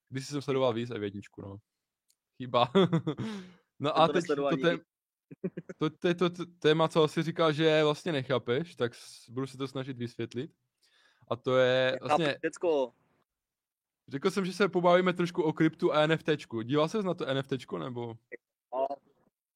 Když 0.08 0.26
jsem 0.26 0.42
sledoval 0.42 0.72
víc 0.72 0.90
F1, 0.90 1.20
no. 1.38 1.56
Chyba. 2.36 2.70
no 3.78 3.98
a 3.98 4.06
to 4.06 4.12
teď 4.12 4.24
to, 4.26 4.56
tém, 4.56 4.80
to, 5.78 5.90
to, 5.90 6.14
to, 6.14 6.30
to 6.30 6.46
téma, 6.58 6.88
co 6.88 7.08
si 7.08 7.22
říkal, 7.22 7.52
že 7.52 7.84
vlastně 7.84 8.12
nechápeš, 8.12 8.76
tak 8.76 8.92
budu 9.28 9.46
se 9.46 9.58
to 9.58 9.68
snažit 9.68 9.96
vysvětlit. 9.96 10.50
A 11.28 11.36
to 11.36 11.56
je 11.56 11.98
vlastně, 12.00 12.24
Vlastně... 12.24 12.38
Řekl 14.08 14.30
jsem, 14.30 14.44
že 14.44 14.52
se 14.52 14.68
pobavíme 14.68 15.12
trošku 15.12 15.42
o 15.42 15.52
kryptu 15.52 15.92
a 15.92 16.06
NFTčku. 16.06 16.62
Díval 16.62 16.88
ses 16.88 17.04
na 17.04 17.14
to 17.14 17.34
NFTčko, 17.34 17.78
nebo? 17.78 18.14
no, 18.74 18.86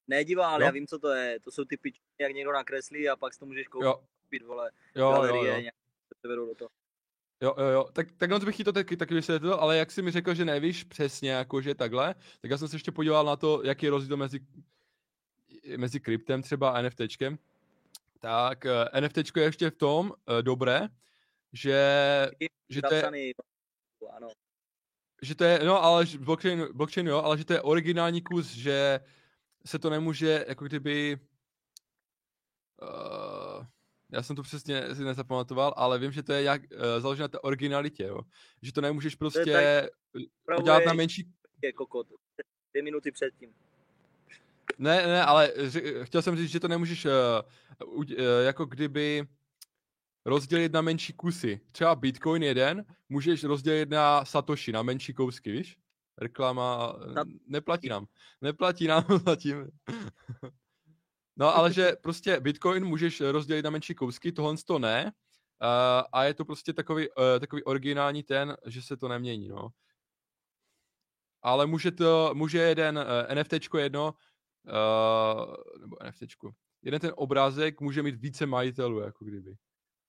nedívá, 0.09 0.49
ale 0.49 0.63
Jo. 0.63 0.67
já 0.67 0.71
vím, 0.73 0.87
co 0.87 0.99
to 0.99 1.09
je. 1.09 1.41
To 1.41 1.51
jsou 1.51 1.65
ty 1.65 1.77
pičky, 1.77 2.03
jak 2.21 2.33
někdo 2.33 2.53
nakreslí 2.53 3.09
a 3.09 3.17
pak 3.17 3.35
si 3.35 3.41
to 3.41 3.47
můžeš 3.47 3.69
koupit, 3.69 4.43
Jo, 4.43 4.47
vole, 4.47 4.71
jo, 4.95 5.05
jo, 5.05 5.13
galerie, 5.13 5.55
jo. 5.55 5.61
nějak 5.61 5.75
se 6.21 6.29
do 6.29 6.55
toho. 6.55 6.71
Jo, 7.43 7.55
jo, 7.59 7.67
jo. 7.67 7.89
Tak, 7.93 8.13
takhle 8.13 8.41
to 8.41 8.47
bych 8.47 8.57
ti 8.57 8.65
to 8.65 8.73
taky, 8.73 8.97
taky 8.97 9.15
vysvětlil, 9.15 9.55
ale 9.55 9.77
jak 9.77 9.91
jsi 9.91 10.03
mi 10.03 10.11
řekl, 10.11 10.35
že 10.35 10.45
nevíš 10.45 10.85
přesně, 10.85 11.31
jakože 11.31 11.75
takhle, 11.75 12.15
tak 12.41 12.51
já 12.51 12.59
jsem 12.59 12.69
se 12.69 12.77
ještě 12.77 12.93
podíval 12.93 13.25
na 13.25 13.37
to, 13.37 13.63
jaký 13.65 13.87
je 13.87 13.91
rozdíl 13.91 14.17
mezi, 14.17 14.41
mezi 15.77 16.01
kryptem 16.01 16.43
třeba 16.43 16.71
a 16.71 16.83
NFTčkem. 16.83 17.39
Tak 18.19 18.65
uh, 18.65 19.01
NFTčko 19.01 19.41
je 19.41 19.45
ještě 19.45 19.71
v 19.71 19.77
tom 19.77 20.11
uh, 20.11 20.43
dobré, 20.43 20.89
že, 21.53 22.31
že 22.69 22.83
to 22.83 22.95
je, 22.95 23.03
ano. 24.11 24.29
Že 25.23 25.35
to 25.35 25.45
je, 25.45 25.61
no 25.65 25.83
ale 25.83 26.07
blockchain, 26.19 26.69
blockchain 26.73 27.07
jo, 27.07 27.23
ale 27.23 27.39
že 27.39 27.45
to 27.45 27.53
je 27.53 27.63
originální 27.63 28.23
kus, 28.23 28.47
že 28.51 29.01
se 29.67 29.79
to 29.79 29.91
nemůže 29.91 30.45
jako 30.49 30.65
kdyby, 30.65 31.19
uh, 32.83 33.67
já 34.13 34.23
jsem 34.23 34.37
to 34.37 34.43
přesně 34.43 34.95
si 34.95 35.05
nezapamatoval, 35.05 35.75
ale 35.77 35.99
vím, 35.99 36.13
že 36.13 36.23
to 36.23 36.33
je 36.33 36.43
jak, 36.43 36.63
uh, 36.63 36.79
založené 36.99 37.25
na 37.25 37.29
té 37.29 37.39
originalitě, 37.39 38.03
jo. 38.05 38.21
Že 38.63 38.73
to 38.73 38.81
nemůžeš 38.81 39.15
prostě 39.15 39.91
udělat 40.59 40.83
na 40.87 40.93
menší, 40.93 41.33
je 41.63 41.73
kokot. 41.73 42.07
Dvě 42.73 42.83
minuty 42.83 43.11
předtím. 43.13 43.55
ne, 44.79 45.07
ne, 45.07 45.25
ale 45.25 45.53
ři, 45.57 45.95
chtěl 46.03 46.23
jsem 46.23 46.37
říct, 46.37 46.51
že 46.51 46.61
to 46.61 46.69
nemůžeš 46.69 47.05
uh, 47.05 47.13
uh, 47.95 48.07
jako 48.45 48.65
kdyby 48.65 49.27
rozdělit 50.25 50.73
na 50.73 50.81
menší 50.81 51.13
kusy. 51.13 51.61
Třeba 51.73 51.95
Bitcoin 51.95 52.43
jeden 52.43 52.85
můžeš 53.09 53.45
rozdělit 53.45 53.91
na 53.91 54.25
Satoshi, 54.25 54.73
na 54.73 54.83
menší 54.83 55.15
kousky, 55.15 55.53
víš? 55.53 55.77
Reklama, 56.19 56.97
Na- 57.15 57.25
neplatí 57.47 57.89
nám. 57.89 58.07
Neplatí 58.41 58.87
nám 58.87 59.05
zatím. 59.27 59.71
No, 61.37 61.57
ale 61.57 61.73
že 61.73 61.93
prostě 62.03 62.41
Bitcoin 62.41 62.85
můžeš 62.85 63.21
rozdělit 63.21 63.63
na 63.63 63.71
menší 63.71 63.95
kousky, 63.95 64.33
tohle 64.33 64.57
to 64.67 64.79
ne. 64.79 65.13
Uh, 65.63 66.03
a 66.13 66.25
je 66.25 66.35
to 66.35 66.45
prostě 66.45 66.73
takový, 66.73 67.09
uh, 67.09 67.25
takový 67.41 67.65
originální 67.65 68.23
ten, 68.23 68.57
že 68.67 68.83
se 68.83 68.97
to 68.97 69.09
nemění, 69.09 69.49
no. 69.49 69.69
Ale 71.43 71.67
může 71.67 71.91
to, 71.91 72.31
může 72.35 72.59
jeden 72.59 72.99
uh, 72.99 73.35
NFTčko 73.35 73.79
jedno, 73.79 74.15
uh, 74.65 75.55
nebo 75.81 75.97
NFTčko, 76.09 76.51
jeden 76.83 77.01
ten 77.01 77.13
obrázek 77.17 77.81
může 77.81 78.03
mít 78.03 78.15
více 78.15 78.47
majitelů, 78.47 79.01
jako 79.01 79.25
kdyby. 79.25 79.57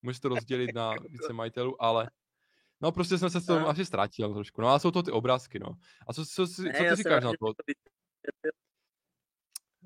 Můžeš 0.03 0.19
to 0.19 0.29
rozdělit 0.29 0.75
na 0.75 0.93
více 1.09 1.33
majitelů, 1.33 1.81
ale 1.81 2.11
no 2.81 2.91
prostě 2.91 3.17
jsem 3.17 3.29
se 3.29 3.41
s 3.41 3.45
tom 3.45 3.57
Aha. 3.57 3.67
asi 3.71 3.85
ztratil 3.85 4.33
trošku. 4.33 4.61
No 4.61 4.67
a 4.67 4.79
jsou 4.79 4.91
to 4.91 5.03
ty 5.03 5.11
obrázky, 5.11 5.59
no. 5.59 5.77
A 6.07 6.13
co, 6.13 6.25
co, 6.25 6.47
co, 6.47 6.63
co 6.77 6.83
ty 6.89 6.95
říkáš 6.95 7.23
na 7.23 7.31
to? 7.39 7.53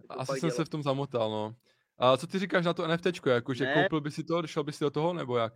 Asi 0.10 0.40
jsem 0.40 0.52
se 0.52 0.66
v 0.66 0.70
tom 0.70 0.84
zamotal, 0.84 1.32
no. 1.32 1.56
A 1.98 2.18
co 2.18 2.28
ty 2.28 2.40
říkáš 2.40 2.66
na 2.66 2.74
to 2.74 2.88
NFTčko, 2.88 3.30
jako 3.30 3.54
že 3.54 3.66
Ne. 3.66 3.74
koupil 3.74 4.02
by 4.02 4.12
si 4.12 4.24
to, 4.24 4.48
šel 4.48 4.64
by 4.64 4.74
si 4.74 4.84
do 4.84 4.92
toho, 4.92 5.14
nebo 5.14 5.38
jak? 5.38 5.54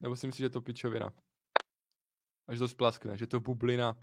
Nebo 0.00 0.16
si 0.16 0.26
myslíš, 0.26 0.38
že 0.38 0.44
je 0.44 0.50
to 0.50 0.60
pičovina? 0.60 1.12
Až 2.48 2.58
to 2.58 2.68
splaskne, 2.68 3.16
že 3.16 3.26
to 3.26 3.40
bublina. 3.40 3.96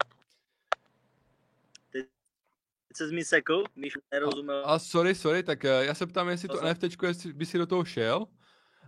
Se 2.92 3.06
mi 3.06 3.24
sekl, 3.24 3.64
když 3.74 3.94
nerozuměl. 4.12 4.62
A 4.66 4.78
sorry, 4.78 5.14
sorry, 5.14 5.42
tak 5.42 5.64
eh, 5.64 5.84
já 5.84 5.94
se 5.94 6.06
ptám, 6.06 6.28
jestli 6.28 6.48
to 6.48 6.60
To 6.60 6.68
NFTčko, 6.68 7.06
jestli 7.06 7.32
by 7.32 7.46
si 7.46 7.58
do 7.58 7.66
toho 7.66 7.84
šel, 7.84 8.26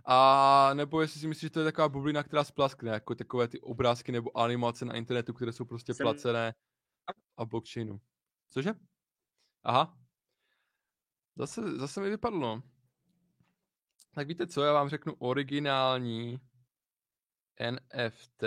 a 0.05 0.69
nebo 0.73 1.01
jestli 1.01 1.19
si 1.19 1.27
myslíš, 1.27 1.41
že 1.41 1.49
to 1.49 1.59
je 1.59 1.65
taková 1.65 1.89
bublina, 1.89 2.23
která 2.23 2.43
splaskne, 2.43 2.91
jako 2.91 3.15
takové 3.15 3.47
ty 3.47 3.59
obrázky 3.61 4.11
nebo 4.11 4.37
animace 4.37 4.85
na 4.85 4.95
internetu, 4.95 5.33
které 5.33 5.51
jsou 5.51 5.65
prostě 5.65 5.93
Jsem- 5.93 6.03
placené 6.03 6.53
a 7.37 7.45
blockchainu. 7.45 8.01
Cože? 8.49 8.73
Aha. 9.63 9.97
Zase, 11.35 11.77
zase 11.77 12.01
mi 12.01 12.09
vypadlo. 12.09 12.39
no. 12.39 12.63
Tak 14.15 14.27
víte 14.27 14.47
co, 14.47 14.61
já 14.61 14.73
vám 14.73 14.89
řeknu 14.89 15.13
originální 15.19 16.39
NFT 17.71 18.43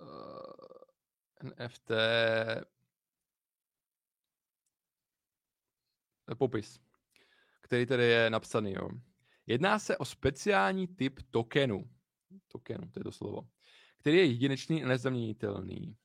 uh, 0.00 1.56
NFT 1.64 1.90
popis, 6.34 6.80
který 7.60 7.86
tady 7.86 8.04
je 8.04 8.30
napsaný. 8.30 8.72
Jo. 8.72 8.88
Jedná 9.46 9.78
se 9.78 9.96
o 9.96 10.04
speciální 10.04 10.86
typ 10.86 11.20
tokenu. 11.30 11.90
Tokenu, 12.48 12.90
to 12.90 13.00
je 13.00 13.04
to 13.04 13.12
slovo. 13.12 13.48
Který 13.98 14.16
je 14.16 14.24
jedinečný 14.24 14.84
a 14.84 14.88
nezaměnitelný. 14.88 15.96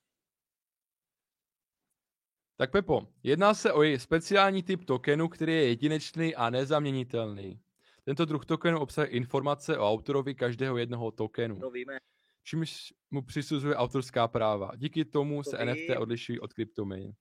Tak 2.56 2.70
Pepo, 2.70 3.08
jedná 3.22 3.54
se 3.54 3.72
o 3.72 3.82
speciální 3.98 4.62
typ 4.62 4.84
tokenu, 4.84 5.28
který 5.28 5.52
je 5.52 5.68
jedinečný 5.68 6.34
a 6.34 6.50
nezaměnitelný. 6.50 7.60
Tento 8.04 8.24
druh 8.24 8.46
tokenu 8.46 8.80
obsahuje 8.80 9.10
informace 9.10 9.78
o 9.78 9.88
autorovi 9.90 10.34
každého 10.34 10.78
jednoho 10.78 11.10
tokenu. 11.10 11.60
To 11.60 11.70
víme. 11.70 11.98
Čímž 12.42 12.94
mu 13.10 13.22
přisuzuje 13.22 13.76
autorská 13.76 14.28
práva. 14.28 14.70
Díky 14.76 15.04
tomu 15.04 15.42
To 15.42 15.50
se 15.50 15.58
vím. 15.58 15.66
NFT 15.66 15.98
odlišují 15.98 16.40
od 16.40 16.52
kryptoměn. 16.52 17.12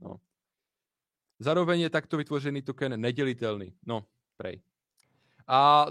No. 0.00 0.16
Zároveň 1.38 1.80
je 1.80 1.90
takto 1.90 2.16
vytvořený 2.16 2.62
token 2.62 3.00
nedělitelný. 3.00 3.74
No, 3.86 4.06
prej. 4.36 4.62
A 5.46 5.86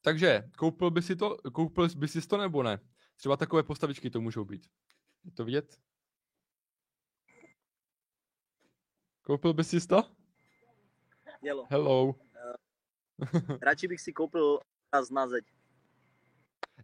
takže 0.00 0.50
koupil 0.56 0.90
by 0.90 1.02
si 1.02 1.16
to, 1.16 1.36
koupil 1.52 1.88
by 1.96 2.08
si 2.08 2.28
to 2.28 2.36
nebo 2.36 2.62
ne? 2.62 2.78
Třeba 3.16 3.36
takové 3.36 3.62
postavičky 3.62 4.10
to 4.10 4.20
můžou 4.20 4.44
být. 4.44 4.66
Je 5.24 5.30
to 5.32 5.44
vidět? 5.44 5.78
Koupil 9.22 9.54
by 9.54 9.64
si 9.64 9.86
to? 9.86 10.02
Jelo. 11.42 11.66
Hello. 11.70 12.14
Radši 13.62 13.88
bych 13.88 14.00
si 14.00 14.12
koupil 14.12 14.58
raz 14.92 15.10
na 15.10 15.28
zeď. 15.28 15.44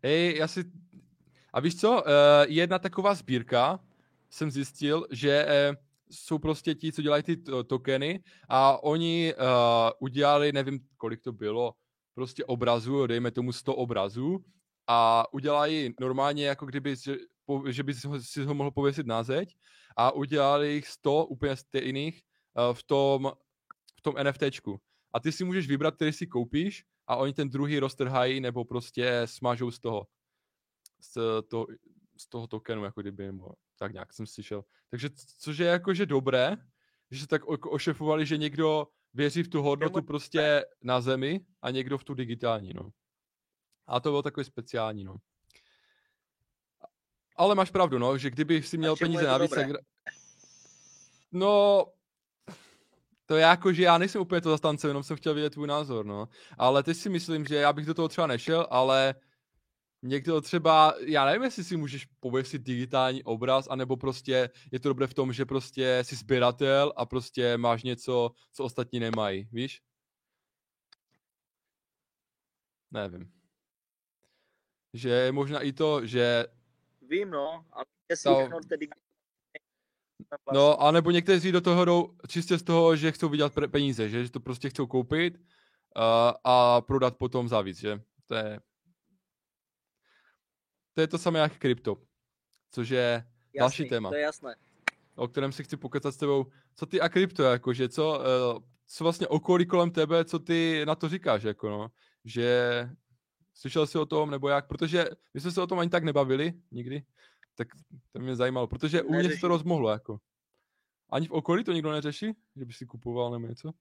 Hej, 0.03 0.37
já 0.37 0.49
si... 0.49 0.73
A 1.53 1.61
víš 1.61 1.81
co? 1.81 1.91
Uh, 1.91 2.03
jedna 2.47 2.79
taková 2.79 3.15
sbírka, 3.15 3.81
jsem 4.31 4.51
zjistil, 4.51 5.07
že 5.11 5.47
uh, 5.47 5.86
jsou 6.11 6.39
prostě 6.39 6.75
ti, 6.75 6.93
co 6.93 7.03
dělají 7.03 7.23
ty 7.23 7.37
to- 7.37 7.65
tokeny 7.65 8.23
a 8.49 8.83
oni 8.83 9.35
uh, 9.35 9.91
udělali, 10.01 10.53
nevím, 10.53 10.81
kolik 10.97 11.21
to 11.21 11.33
bylo, 11.33 11.73
prostě 12.15 12.45
obrazů, 12.45 13.07
dejme 13.07 13.31
tomu 13.31 13.53
100 13.53 13.75
obrazů 13.75 14.45
a 14.87 15.25
udělají 15.33 15.95
normálně, 16.01 16.47
jako 16.47 16.67
kdyby, 16.67 16.97
že, 16.97 17.17
že 17.69 17.83
by 17.83 17.95
si 17.95 18.09
ho, 18.09 18.21
si 18.21 18.45
ho 18.45 18.55
mohl 18.55 18.71
pověsit 18.71 19.07
na 19.07 19.23
zeď 19.23 19.57
a 19.97 20.13
udělali 20.13 20.73
jich 20.73 20.89
100 20.89 21.27
úplně 21.27 21.57
stejných 21.57 22.21
uh, 22.59 22.75
v 22.75 22.83
tom, 22.83 23.33
v 23.99 24.03
tom 24.03 24.15
NFTčku. 24.23 24.81
A 25.13 25.21
ty 25.21 25.33
si 25.33 25.45
můžeš 25.45 25.69
vybrat, 25.69 25.95
který 25.95 26.13
si 26.13 26.27
koupíš 26.27 26.85
a 27.07 27.17
oni 27.17 27.33
ten 27.33 27.49
druhý 27.49 27.79
roztrhají 27.79 28.41
nebo 28.41 28.65
prostě 28.65 29.23
smažou 29.25 29.71
z 29.71 29.81
toho, 29.81 30.07
z, 31.01 31.43
to, 31.49 31.67
z 32.17 32.29
toho 32.29 32.47
tokenu, 32.47 32.85
jako 32.85 33.01
kdyby, 33.01 33.27
nebo 33.27 33.53
tak 33.79 33.93
nějak 33.93 34.13
jsem 34.13 34.27
slyšel. 34.27 34.65
Takže 34.91 35.11
což 35.39 35.59
je 35.59 35.67
jakože 35.67 36.07
dobré, 36.07 36.57
že 37.11 37.21
se 37.21 37.27
tak 37.27 37.45
o- 37.45 37.71
ošefovali, 37.71 38.27
že 38.27 38.37
někdo 38.37 38.87
věří 39.15 39.43
v 39.43 39.49
tu 39.49 39.63
hodnotu 39.63 40.03
prostě 40.03 40.65
na 40.83 41.01
zemi 41.01 41.41
a 41.63 41.71
někdo 41.71 41.99
v 41.99 42.05
tu 42.05 42.15
digitální, 42.15 42.73
no. 42.75 42.91
A 43.87 44.01
to 44.01 44.11
bylo 44.11 44.23
takový 44.23 44.45
speciální, 44.45 45.05
no. 45.05 45.17
Ale 47.37 47.55
máš 47.55 47.71
pravdu, 47.71 47.99
no, 47.99 48.19
že 48.19 48.31
kdyby 48.31 48.63
si 48.63 48.79
měl 48.79 48.97
peníze 48.97 49.27
navíc, 49.27 49.51
tak... 49.51 49.67
No, 51.33 51.87
to 53.27 53.37
je 53.37 53.43
jako, 53.43 53.73
že 53.73 53.83
já 53.83 53.99
nejsem 53.99 54.21
úplně 54.23 54.41
to 54.41 54.51
zastance, 54.51 54.89
jenom 54.89 55.03
jsem 55.03 55.17
chtěl 55.17 55.35
vědět 55.35 55.51
tvůj 55.51 55.67
názor, 55.67 56.07
no. 56.07 56.29
Ale 56.59 56.83
teď 56.83 56.97
si 56.97 57.09
myslím, 57.09 57.45
že 57.45 57.57
já 57.57 57.73
bych 57.73 57.87
do 57.87 57.95
toho 57.95 58.09
třeba 58.09 58.27
nešel, 58.27 58.67
ale 58.71 59.15
někdo 60.07 60.41
třeba, 60.41 60.95
já 61.01 61.25
nevím, 61.25 61.43
jestli 61.43 61.65
si 61.65 61.77
můžeš 61.77 62.05
pověsit 62.21 62.63
digitální 62.63 63.25
obraz, 63.25 63.69
anebo 63.71 63.97
prostě 63.97 64.51
je 64.73 64.81
to 64.81 64.89
dobré 64.89 65.07
v 65.07 65.15
tom, 65.15 65.33
že 65.33 65.45
prostě 65.45 65.99
jsi 66.03 66.17
sběratel 66.17 66.93
a 66.97 67.07
prostě 67.07 67.57
máš 67.59 67.83
něco, 67.83 68.31
co 68.53 68.65
ostatní 68.65 69.01
nemají, 69.01 69.49
víš? 69.53 69.83
Nevím. 72.91 73.33
Že 74.95 75.09
je 75.09 75.33
možná 75.33 75.61
i 75.61 75.73
to, 75.73 76.07
že 76.07 76.45
Vím, 77.09 77.31
no, 77.31 77.65
ale 77.73 77.85
jestli 78.11 78.31
To- 78.31 78.37
všechno 78.37 78.59
tedy... 78.69 78.89
No, 80.53 80.83
anebo 80.83 81.11
někteří 81.11 81.53
do 81.53 81.61
toho 81.61 81.85
jdou 81.85 82.17
čistě 82.29 82.59
z 82.59 82.63
toho, 82.63 82.97
že 82.97 83.13
chcou 83.13 83.29
vydělat 83.29 83.53
peníze, 83.71 84.09
že, 84.09 84.25
že 84.25 84.31
to 84.31 84.41
prostě 84.41 84.71
chcou 84.71 84.87
koupit 84.87 85.39
uh, 85.39 85.43
a 86.45 86.81
prodat 86.81 87.17
potom 87.17 87.49
za 87.49 87.61
víc, 87.61 87.81
že? 87.81 88.01
To 88.27 88.35
je, 88.35 88.61
to 90.97 91.01
je 91.01 91.09
to 91.09 91.19
samé 91.19 91.39
jak 91.39 91.59
krypto, 91.59 91.97
což 92.71 92.89
je 92.89 93.27
další 93.59 93.83
Jasný, 93.83 93.89
téma. 93.89 94.09
To 94.09 94.15
je 94.15 94.23
jasné. 94.23 94.55
o 95.15 95.29
kterém 95.29 95.53
si 95.53 95.65
chci 95.65 95.77
pokecat 95.77 96.15
s 96.15 96.17
tebou. 96.17 96.47
Co 96.75 96.87
ty 96.87 97.01
a 97.01 97.09
krypto, 97.09 97.43
jakože, 97.43 97.89
co, 97.89 98.19
uh, 98.19 98.63
co 98.87 99.05
vlastně 99.05 99.29
okolí 99.29 99.67
kolem 99.67 99.91
tebe, 99.91 100.25
co 100.25 100.39
ty 100.39 100.83
na 100.87 100.95
to 100.95 101.09
říkáš, 101.09 101.43
jako 101.43 101.69
no, 101.71 101.91
že 102.25 102.89
slyšel 103.55 103.87
jsi 103.87 103.99
o 103.99 104.07
tom, 104.07 104.31
nebo 104.31 104.49
jak, 104.49 104.69
protože 104.69 105.05
my 105.35 105.41
jsme 105.41 105.53
se 105.53 105.63
o 105.63 105.67
tom 105.67 105.79
ani 105.79 105.91
tak 105.91 106.05
nebavili 106.05 106.53
nikdy, 106.71 107.05
tak 107.55 107.69
to 108.13 108.19
mě 108.19 108.37
zajímalo, 108.37 108.67
protože 108.67 109.03
u 109.03 109.15
mě 109.15 109.31
se 109.31 109.41
to 109.41 109.49
rozmohlo, 109.49 109.91
jako. 109.91 110.21
Ani 111.11 111.27
v 111.27 111.33
okolí 111.33 111.65
to 111.65 111.73
nikdo 111.73 111.93
neřeší, 111.93 112.33
že 112.57 112.65
by 112.65 112.73
si 112.73 112.87
kupoval 112.87 113.31
nebo 113.31 113.47
něco? 113.47 113.73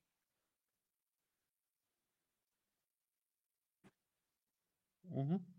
Mhm. 5.03 5.54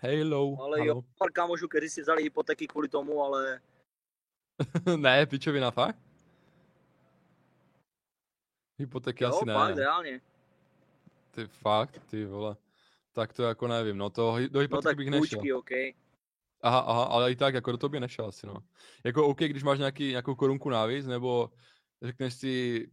Hello, 0.00 0.56
Ale 0.62 0.78
halo. 0.78 0.88
jo, 0.88 1.02
pár 1.18 1.32
kámošů, 1.32 1.68
kteří 1.68 1.88
si 1.88 2.02
vzali 2.02 2.22
hypotéky 2.22 2.66
kvůli 2.66 2.88
tomu, 2.88 3.22
ale 3.22 3.60
ne, 4.96 5.26
pičovina, 5.26 5.70
fakt? 5.70 5.98
Hypotéky 8.78 9.24
jo, 9.24 9.30
asi 9.30 9.44
ne. 9.44 9.54
fakt, 9.54 9.76
reálně. 9.76 10.20
Ty 11.30 11.46
fakt, 11.46 11.98
ty 12.06 12.24
vole. 12.24 12.56
Tak 13.12 13.32
to 13.32 13.42
jako 13.42 13.68
nevím, 13.68 13.98
no 13.98 14.10
to 14.10 14.22
do 14.22 14.48
No 14.52 14.60
hypotéky 14.60 14.82
tak 14.88 14.96
bych 14.96 15.10
nešel. 15.10 15.38
půjčky, 15.38 15.52
OK. 15.52 15.70
Aha, 16.62 16.78
aha, 16.80 17.04
ale 17.04 17.32
i 17.32 17.36
tak, 17.36 17.54
jako 17.54 17.72
do 17.72 17.78
toho 17.78 17.88
by 17.88 18.00
nešel 18.00 18.26
asi, 18.26 18.46
no. 18.46 18.56
Jako 19.04 19.26
OK, 19.26 19.38
když 19.38 19.62
máš 19.62 19.78
nějaký, 19.78 20.08
nějakou 20.08 20.34
korunku 20.34 20.70
navíc, 20.70 21.06
nebo 21.06 21.50
řekneš 22.02 22.34
si, 22.34 22.86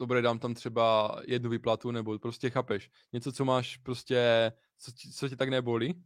dobré, 0.00 0.22
dám 0.22 0.38
tam 0.38 0.54
třeba 0.54 1.16
jednu 1.26 1.50
výplatu, 1.50 1.90
nebo 1.90 2.18
prostě 2.18 2.50
chápeš, 2.50 2.90
něco, 3.12 3.32
co 3.32 3.44
máš 3.44 3.76
prostě, 3.76 4.52
co, 4.78 4.92
ti- 4.92 5.12
co 5.12 5.28
tě 5.28 5.36
tak 5.36 5.48
nebolí, 5.48 6.04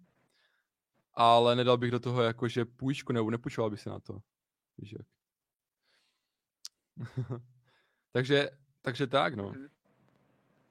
ale 1.14 1.56
nedal 1.56 1.78
bych 1.78 1.90
do 1.90 2.00
toho 2.00 2.22
jakože 2.22 2.64
půjčku, 2.64 3.12
nebo 3.12 3.30
nepůjčoval 3.30 3.70
bych 3.70 3.80
si 3.80 3.88
na 3.88 4.00
to. 4.00 4.18
Víš 4.78 4.92
jak. 4.98 5.06
takže, 8.12 8.50
takže 8.82 9.06
tak, 9.06 9.34
no. 9.34 9.44
Mhm. 9.44 9.68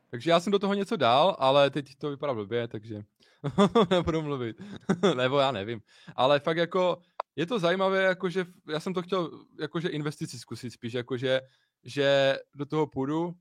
Takže 0.10 0.30
já 0.30 0.40
jsem 0.40 0.52
do 0.52 0.60
toho 0.60 0.74
něco 0.74 0.96
dal, 0.96 1.36
ale 1.40 1.70
teď 1.70 1.96
to 1.96 2.10
vypadá 2.10 2.34
blbě, 2.34 2.68
takže 2.68 3.02
nebudu 3.90 4.22
mluvit. 4.22 4.62
Nebo 5.18 5.40
já 5.40 5.52
nevím. 5.52 5.82
Ale 6.16 6.40
fakt 6.40 6.58
jako, 6.58 7.02
je 7.36 7.46
to 7.46 7.60
zajímavé, 7.60 8.04
jakože, 8.04 8.46
já 8.68 8.80
jsem 8.80 8.94
to 8.94 9.02
chtěl 9.02 9.46
jakože 9.60 9.90
investici 9.90 10.40
zkusit 10.40 10.72
spíš, 10.72 10.94
jakože, 10.94 11.42
že 11.84 12.38
do 12.56 12.66
toho 12.66 12.88
půjdu 12.88 13.36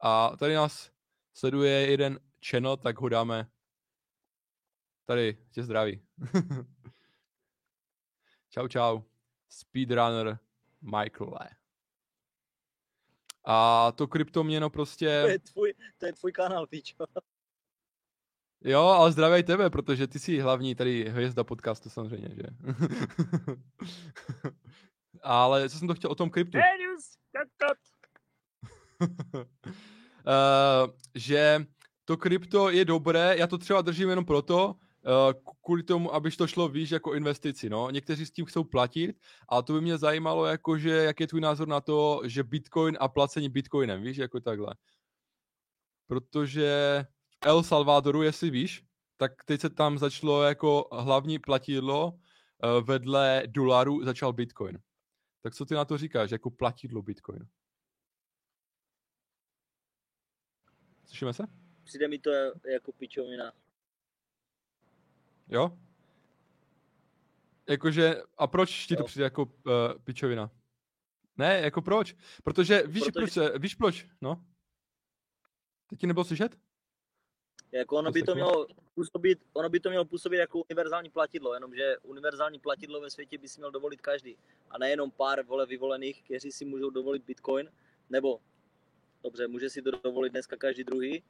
a 0.00 0.36
tady 0.36 0.54
nás 0.54 0.90
sleduje 1.34 1.90
jeden 1.90 2.20
channel, 2.50 2.76
tak 2.76 3.00
ho 3.00 3.08
dáme 3.08 3.46
tady, 5.10 5.36
tě 5.50 5.62
zdraví. 5.62 6.00
čau, 8.50 8.68
čau. 8.68 9.00
Speedrunner 9.48 10.38
Michael. 10.80 11.38
A 13.44 13.92
to 13.92 14.06
kryptoměno 14.06 14.70
prostě... 14.70 15.22
To 15.22 15.28
je 15.28 15.38
tvůj, 15.38 15.74
to 15.98 16.06
je 16.06 16.12
tvůj 16.12 16.32
kanál, 16.32 16.66
pičo. 16.66 16.96
Jo, 18.64 18.82
ale 18.82 19.12
zdravej 19.12 19.42
tebe, 19.42 19.70
protože 19.70 20.06
ty 20.06 20.18
jsi 20.18 20.38
hlavní 20.38 20.74
tady 20.74 21.08
hvězda 21.08 21.44
podcastu 21.44 21.90
samozřejmě, 21.90 22.34
že? 22.34 22.42
ale 25.22 25.70
co 25.70 25.78
jsem 25.78 25.88
to 25.88 25.94
chtěl 25.94 26.10
o 26.10 26.14
tom 26.14 26.30
kryptu? 26.30 26.58
Genius, 26.58 27.18
uh, 30.26 30.90
že 31.14 31.66
to 32.04 32.16
krypto 32.16 32.70
je 32.70 32.84
dobré, 32.84 33.36
já 33.38 33.46
to 33.46 33.58
třeba 33.58 33.82
držím 33.82 34.08
jenom 34.08 34.24
proto, 34.24 34.76
kvůli 35.64 35.82
tomu, 35.82 36.14
abyž 36.14 36.36
to 36.36 36.46
šlo 36.46 36.68
víš 36.68 36.90
jako 36.90 37.14
investici, 37.14 37.70
no. 37.70 37.90
Někteří 37.90 38.26
s 38.26 38.30
tím 38.30 38.44
chcou 38.44 38.64
platit, 38.64 39.16
ale 39.48 39.62
to 39.62 39.72
by 39.72 39.80
mě 39.80 39.98
zajímalo, 39.98 40.46
jakože, 40.46 40.90
jak 40.90 41.20
je 41.20 41.26
tvůj 41.26 41.40
názor 41.40 41.68
na 41.68 41.80
to, 41.80 42.20
že 42.24 42.44
bitcoin 42.44 42.96
a 43.00 43.08
placení 43.08 43.48
bitcoinem, 43.48 44.02
víš, 44.02 44.16
jako 44.16 44.40
takhle. 44.40 44.74
Protože 46.06 47.04
El 47.40 47.62
Salvadoru, 47.62 48.22
jestli 48.22 48.50
víš, 48.50 48.84
tak 49.16 49.44
teď 49.44 49.60
se 49.60 49.70
tam 49.70 49.98
začalo 49.98 50.42
jako 50.42 50.88
hlavní 50.92 51.38
platidlo, 51.38 52.08
uh, 52.08 52.86
vedle 52.86 53.42
dolaru 53.46 54.04
začal 54.04 54.32
bitcoin. 54.32 54.78
Tak 55.42 55.54
co 55.54 55.64
ty 55.64 55.74
na 55.74 55.84
to 55.84 55.98
říkáš, 55.98 56.30
jako 56.30 56.50
platidlo 56.50 57.02
bitcoin? 57.02 57.46
Slyšíme 61.06 61.32
se? 61.32 61.44
Přijde 61.84 62.08
mi 62.08 62.18
to 62.18 62.30
jako 62.72 62.92
pičovina. 62.92 63.52
Jo? 65.50 65.78
Jakože, 67.68 68.22
a 68.38 68.46
proč 68.46 68.86
ti 68.86 68.96
to 68.96 69.02
Jo. 69.02 69.06
přijde 69.06 69.24
jako 69.24 69.42
uh, 69.42 69.52
pičovina? 70.04 70.50
Ne, 71.36 71.60
jako 71.60 71.82
proč? 71.82 72.16
Protože, 72.44 72.82
víš, 72.86 73.02
Protože- 73.04 73.40
proč, 73.40 73.60
víš 73.62 73.74
proč, 73.74 74.06
no? 74.20 74.44
Teď 75.86 76.00
ti 76.00 76.06
nebylo 76.06 76.24
slyšet? 76.24 76.56
Jako 77.72 77.96
ono 77.96 78.08
To 78.08 78.12
by 78.12 78.22
to 78.22 78.34
mělo 78.34 78.66
působit, 78.94 79.38
ono 79.52 79.68
by 79.68 79.80
to 79.80 79.88
mělo 79.88 80.04
působit 80.04 80.36
jako 80.36 80.58
univerzální 80.58 81.10
platidlo, 81.10 81.54
jenomže 81.54 81.96
univerzální 82.02 82.58
platidlo 82.58 83.00
ve 83.00 83.10
světě 83.10 83.38
by 83.38 83.48
si 83.48 83.60
měl 83.60 83.70
dovolit 83.70 84.00
každý. 84.00 84.36
A 84.70 84.78
nejenom 84.78 85.10
pár 85.10 85.42
vole 85.42 85.66
vyvolených, 85.66 86.22
kteří 86.22 86.52
si 86.52 86.64
můžou 86.64 86.90
dovolit 86.90 87.24
Bitcoin, 87.24 87.70
nebo 88.10 88.40
dobře, 89.22 89.48
může 89.48 89.70
si 89.70 89.82
to 89.82 89.90
dovolit 89.90 90.30
dneska 90.30 90.56
každý 90.56 90.84
druhý, 90.84 91.22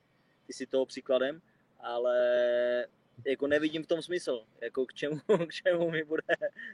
ty 0.46 0.52
si 0.52 0.66
toho 0.66 0.86
příkladem, 0.86 1.42
ale 1.80 2.86
jako 3.26 3.46
nevidím 3.46 3.82
v 3.82 3.86
tom 3.86 4.02
smysl, 4.02 4.44
jako 4.62 4.86
k 4.86 4.94
čemu, 4.94 5.20
k 5.48 5.52
čemu 5.52 5.90
mi 5.90 6.04
bude 6.04 6.22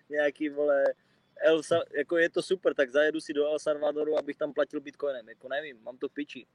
nějaký 0.08 0.48
vole 0.48 0.84
El, 1.36 1.62
Sa- 1.62 1.84
jako 1.96 2.16
je 2.16 2.30
to 2.30 2.42
super, 2.42 2.74
tak 2.74 2.90
zajedu 2.90 3.20
si 3.20 3.32
do 3.32 3.46
El 3.46 3.58
Salvadoru, 3.58 4.18
abych 4.18 4.36
tam 4.36 4.52
platil 4.52 4.80
bitcoinem, 4.80 5.28
jako 5.28 5.48
nevím, 5.48 5.82
mám 5.82 5.98
to 5.98 6.08
v 6.08 6.12
piči. 6.12 6.46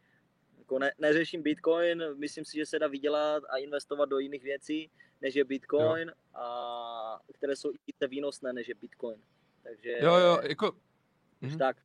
Jako 0.57 0.79
ne, 0.79 0.91
neřeším 0.97 1.43
bitcoin, 1.43 2.03
myslím 2.15 2.45
si, 2.45 2.57
že 2.57 2.65
se 2.65 2.79
dá 2.79 2.87
vydělat 2.87 3.43
a 3.49 3.57
investovat 3.57 4.05
do 4.09 4.19
jiných 4.19 4.43
věcí, 4.43 4.91
než 5.21 5.35
je 5.35 5.43
bitcoin, 5.43 6.11
a 6.33 7.19
které 7.33 7.55
jsou 7.55 7.71
i 7.71 8.07
výnosné, 8.07 8.53
než 8.53 8.67
je 8.67 8.75
bitcoin. 8.75 9.21
Takže 9.63 9.97
Jo, 10.01 10.15
jo, 10.15 10.39
jako... 10.41 10.71
Mhm. 11.41 11.57
tak. 11.57 11.77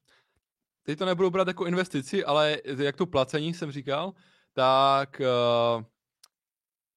Teď 0.83 0.99
to 0.99 1.05
nebudu 1.05 1.31
brát 1.31 1.49
jako 1.49 1.67
investici, 1.67 2.25
ale 2.25 2.59
jak 2.79 2.97
to 2.97 3.07
placení 3.07 3.55
jsem 3.55 3.73
říkal, 3.73 4.15
tak 4.53 5.21
uh, 5.21 5.85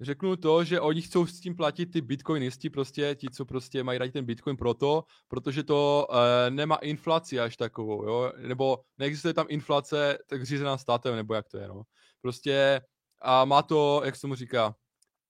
řeknu 0.02 0.36
to, 0.36 0.64
že 0.64 0.80
oni 0.80 1.02
chcou 1.02 1.26
s 1.26 1.40
tím 1.40 1.56
platit 1.56 1.86
ty 1.86 2.02
bitcoinisti, 2.02 2.70
prostě 2.70 3.16
ti, 3.16 3.28
co 3.30 3.46
prostě 3.46 3.84
mají 3.84 4.00
rádi 4.00 4.12
ten 4.12 4.26
bitcoin 4.26 4.58
proto, 4.58 5.04
protože 5.28 5.64
to 5.64 6.08
uh, 6.10 6.16
nemá 6.50 6.76
inflaci 6.76 7.40
až 7.40 7.58
takovou, 7.58 8.04
jo, 8.04 8.34
nebo 8.38 8.80
neexistuje 8.98 9.34
tam 9.34 9.46
inflace 9.50 10.18
tak 10.28 10.44
řízená 10.44 10.78
státem, 10.78 11.16
nebo 11.16 11.34
jak 11.34 11.50
to 11.50 11.58
je, 11.58 11.68
no. 11.68 11.84
Prostě 12.22 12.82
a 13.22 13.46
má 13.46 13.62
to, 13.62 14.02
jak 14.06 14.16
se 14.16 14.28
mu 14.28 14.36
říká, 14.36 14.76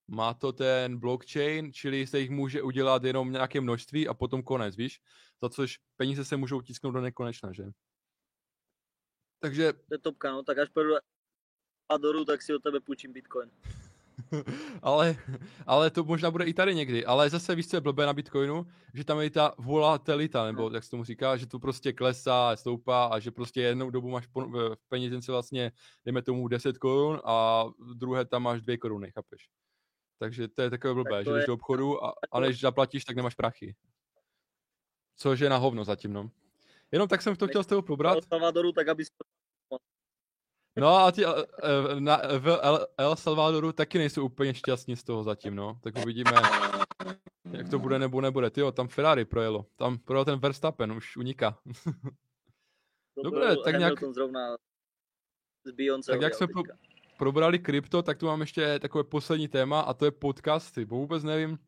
má 0.08 0.34
to 0.34 0.52
ten 0.52 0.98
blockchain, 0.98 1.72
čili 1.72 2.06
se 2.06 2.20
jich 2.20 2.30
může 2.30 2.62
udělat 2.62 3.04
jenom 3.04 3.32
nějaké 3.32 3.60
množství 3.60 4.08
a 4.08 4.14
potom 4.14 4.42
konec, 4.42 4.76
víš? 4.76 5.00
Za 5.42 5.48
což 5.48 5.78
peníze 5.96 6.24
se 6.24 6.36
můžou 6.36 6.60
tisknout 6.60 6.94
do 6.94 7.00
nekonečna, 7.00 7.52
že? 7.52 7.64
Takže 9.40 9.72
To 9.72 9.94
je 9.94 9.98
topka, 9.98 10.32
no, 10.32 10.42
tak 10.42 10.58
až 10.58 10.68
půjdu 10.68 10.94
a 11.88 11.96
doru, 11.96 12.24
tak 12.24 12.42
si 12.42 12.54
od 12.54 12.62
tebe 12.62 12.80
půjčím 12.80 13.12
bitcoin. 13.12 13.50
ale, 14.82 15.16
ale 15.66 15.90
to 15.90 16.04
možná 16.04 16.30
bude 16.30 16.44
i 16.44 16.54
tady 16.54 16.74
někdy. 16.74 17.04
Ale 17.06 17.30
zase 17.30 17.54
víš, 17.54 17.68
co 17.68 17.76
je 17.76 17.80
blbé 17.80 18.06
na 18.06 18.12
Bitcoinu? 18.12 18.66
Že 18.94 19.04
tam 19.04 19.20
je 19.20 19.30
ta 19.30 19.54
volatilita, 19.58 20.44
nebo 20.44 20.70
jak 20.74 20.84
se 20.84 20.90
tomu 20.90 21.04
říká, 21.04 21.36
že 21.36 21.46
to 21.46 21.58
prostě 21.58 21.92
klesá, 21.92 22.56
stoupá 22.56 23.04
a 23.06 23.18
že 23.18 23.30
prostě 23.30 23.60
jednou 23.62 23.90
dobu 23.90 24.08
máš 24.10 24.26
v 24.34 24.76
peněžence 24.88 25.32
vlastně, 25.32 25.72
dejme 26.04 26.22
tomu 26.22 26.48
10 26.48 26.78
korun 26.78 27.20
a 27.24 27.64
druhé 27.94 28.24
tam 28.24 28.42
máš 28.42 28.60
2 28.60 28.76
koruny, 28.78 29.10
chápeš? 29.10 29.48
Takže 30.18 30.48
to 30.48 30.62
je 30.62 30.70
takové 30.70 30.94
blbé, 30.94 31.10
Tak 31.10 31.24
že 31.24 31.30
jdeš 31.32 31.42
je- 31.42 31.46
do 31.46 31.54
obchodu 31.54 32.04
a, 32.04 32.12
a 32.32 32.40
než 32.40 32.60
zaplatíš, 32.60 33.04
tak 33.04 33.16
nemáš 33.16 33.34
prachy. 33.34 33.74
Což 35.16 35.40
je 35.40 35.50
na 35.50 35.56
hovno 35.56 35.84
zatím, 35.84 36.12
no. 36.12 36.30
Jenom 36.92 37.08
tak 37.08 37.22
jsem 37.22 37.36
to 37.36 37.48
chtěl 37.48 37.64
s 37.64 37.66
tebou 37.66 37.82
probrat. 37.82 38.18
Salvadoru, 38.28 38.72
tak 38.72 38.88
aby 38.88 39.04
No 40.76 40.96
a 40.96 41.10
ti 41.10 41.24
eh, 41.24 41.28
eh, 41.62 42.00
na, 42.00 42.16
v 42.38 42.58
El, 42.62 42.86
El 42.98 43.16
Salvadoru 43.16 43.72
taky 43.72 43.98
nejsou 43.98 44.24
úplně 44.24 44.54
šťastní 44.54 44.96
z 44.96 45.04
toho 45.04 45.22
zatím, 45.24 45.54
no. 45.54 45.78
Tak 45.82 45.94
uvidíme, 46.02 46.30
jak 47.50 47.68
to 47.68 47.78
bude 47.78 47.98
nebo 47.98 48.20
nebude. 48.20 48.50
Tyjo, 48.50 48.72
tam 48.72 48.88
Ferrari 48.88 49.24
projelo. 49.24 49.66
Tam 49.76 49.98
projel 49.98 50.24
ten 50.24 50.38
Verstappen, 50.38 50.92
už 50.92 51.16
uniká. 51.16 51.58
Dobré, 53.24 53.56
tak 53.64 53.78
nějak- 53.78 54.04
zrovna 54.14 54.56
Beyoncé. 55.74 56.12
Tak 56.12 56.20
jak 56.20 56.34
jsme 56.34 56.46
pro, 56.46 56.62
probrali 57.18 57.58
krypto, 57.58 58.02
tak 58.02 58.18
tu 58.18 58.26
mám 58.26 58.40
ještě 58.40 58.78
takové 58.78 59.04
poslední 59.04 59.48
téma 59.48 59.80
a 59.80 59.94
to 59.94 60.04
je 60.04 60.10
podcasty. 60.10 60.84
Bo 60.84 60.96
vůbec 60.96 61.22
nevím, 61.22 61.58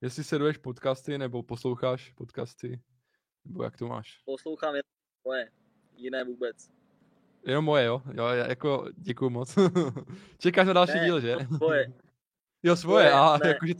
jestli 0.00 0.24
sleduješ 0.24 0.56
podcasty 0.56 1.18
nebo 1.18 1.42
posloucháš 1.42 2.12
podcasty, 2.12 2.82
nebo 3.44 3.62
jak 3.62 3.76
to 3.76 3.88
máš. 3.88 4.22
Poslouchám 4.24 4.74
jen 4.74 4.82
moje, 5.24 5.50
jiné 5.96 6.24
vůbec. 6.24 6.79
Jenom 7.46 7.64
moje, 7.64 7.84
jo? 7.84 8.02
Jo, 8.12 8.26
já 8.26 8.48
jako 8.48 8.88
děkuju 8.96 9.30
moc. 9.30 9.58
Čekáš 10.38 10.66
na 10.66 10.72
další 10.72 10.94
Ne, 10.94 11.04
díl, 11.04 11.20
že? 11.20 11.36
to 11.36 11.56
Tvoje, 11.56 11.92
Jo, 12.62 12.76
svoje, 12.76 13.10
tvoje, 13.10 13.22
a 13.22 13.38
ne, 13.44 13.48
jakože 13.48 13.74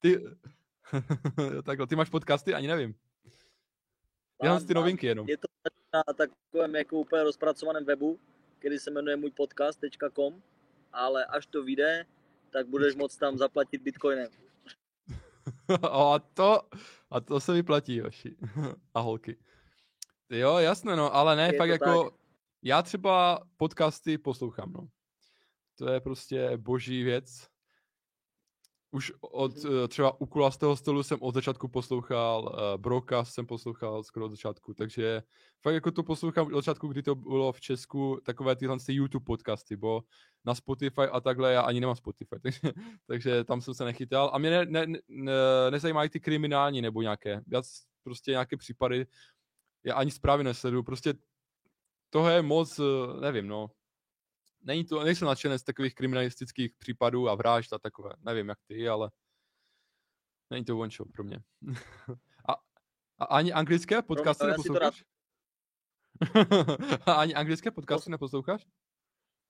ty... 0.00 0.24
Jo, 1.54 1.62
Takhle, 1.62 1.86
ty 1.86 1.96
máš 1.96 2.10
podcasty? 2.10 2.54
Ani 2.54 2.68
nevím. 2.68 2.94
Jenom 4.42 4.58
mám, 4.58 4.66
ty 4.66 4.74
novinky 4.74 5.06
jenom. 5.06 5.28
Je 5.28 5.36
to 5.36 5.46
na 5.94 6.02
takovém 6.02 6.74
jako 6.74 6.96
úplně 6.96 7.22
rozpracovaném 7.22 7.84
webu, 7.84 8.18
který 8.58 8.78
se 8.78 8.90
jmenuje 8.90 9.16
můj 9.16 9.30
podcast.com, 9.30 10.42
ale 10.92 11.24
až 11.24 11.46
to 11.46 11.62
vyjde, 11.62 12.06
tak 12.50 12.66
budeš 12.66 12.94
moct 12.94 13.16
tam 13.16 13.38
zaplatit 13.38 13.82
bitcoinem. 13.82 14.28
a 15.90 16.18
to, 16.18 16.60
a 17.10 17.20
to 17.20 17.40
se 17.40 17.52
vyplatí, 17.52 18.00
hoši. 18.00 18.36
a 18.94 19.00
holky. 19.00 19.36
Jo, 20.30 20.58
jasné, 20.58 20.96
no, 20.96 21.14
ale 21.14 21.36
ne, 21.36 21.46
Je 21.52 21.58
fakt 21.58 21.68
jako, 21.68 22.10
já 22.64 22.82
třeba 22.82 23.40
podcasty 23.56 24.18
poslouchám, 24.18 24.72
no. 24.72 24.88
To 25.78 25.90
je 25.90 26.00
prostě 26.00 26.56
boží 26.56 27.02
věc. 27.02 27.46
Už 28.90 29.12
od 29.20 29.64
Mhm. 29.64 29.72
eh, 29.84 29.88
třeba 29.88 30.20
u 30.20 30.26
kulastého 30.26 30.76
stolu 30.76 31.02
jsem 31.02 31.18
od 31.22 31.34
začátku 31.34 31.68
poslouchal, 31.68 32.42
uh, 32.42 32.80
Brocast 32.80 33.34
jsem 33.34 33.46
poslouchal 33.46 34.02
skoro 34.02 34.26
od 34.26 34.30
začátku, 34.30 34.74
takže 34.74 35.22
fakt 35.62 35.74
jako 35.74 35.90
to 35.90 36.02
poslouchám 36.02 36.46
od 36.46 36.54
začátku, 36.54 36.88
kdy 36.88 37.02
to 37.02 37.14
bylo 37.14 37.52
v 37.52 37.60
Česku, 37.60 38.20
takové 38.24 38.56
tyhle 38.56 38.76
ty 38.86 38.94
YouTube 38.94 39.24
podcasty, 39.24 39.76
bo 39.76 40.02
na 40.44 40.54
Spotify 40.54 41.02
a 41.02 41.20
takhle 41.20 41.52
já 41.52 41.60
ani 41.62 41.80
nemám 41.80 41.96
Spotify, 41.96 42.36
takže, 42.42 42.60
takže 43.06 43.44
tam 43.44 43.60
jsem 43.60 43.74
se 43.74 43.84
nechytal. 43.84 44.30
A 44.32 44.38
mě 44.38 44.50
ne, 44.50 44.66
ne, 44.66 44.86
ne, 45.08 45.32
nezajímají 45.70 46.10
ty 46.10 46.20
kriminální 46.20 46.82
nebo 46.82 47.02
nějaké, 47.02 47.42
já 47.52 47.62
prostě 48.02 48.30
nějaké 48.30 48.56
případy, 48.56 49.06
já 49.84 49.94
ani 49.94 50.10
zprávy 50.10 50.44
nesleduju, 50.44 50.82
prostě 50.82 51.14
toho 52.14 52.28
je 52.30 52.42
moc, 52.42 52.78
eh, 52.78 53.20
nevím, 53.20 53.48
no. 53.48 53.70
Není 54.62 54.84
to, 54.84 55.04
nejsem 55.04 55.28
nadšený 55.28 55.58
z 55.58 55.62
takových 55.62 55.94
kriminalistických 55.94 56.74
případů 56.78 57.28
a 57.28 57.34
vražd 57.34 57.72
a 57.72 57.78
takové. 57.78 58.10
Nevím, 58.18 58.48
jak 58.48 58.58
ty, 58.66 58.88
ale 58.88 59.10
není 60.50 60.64
to 60.64 60.78
one 60.78 60.90
show 60.90 61.12
pro 61.12 61.24
mě. 61.24 61.38
a, 62.48 62.52
a 63.18 63.24
ani 63.24 63.52
anglické 63.52 64.02
podcasty 64.02 64.44
rád- 64.44 64.50
neposloucháš? 64.50 65.04
a 67.06 67.12
ani 67.12 67.34
anglické 67.34 67.70
podcasty 67.70 68.10
neposloucháš? 68.10 68.66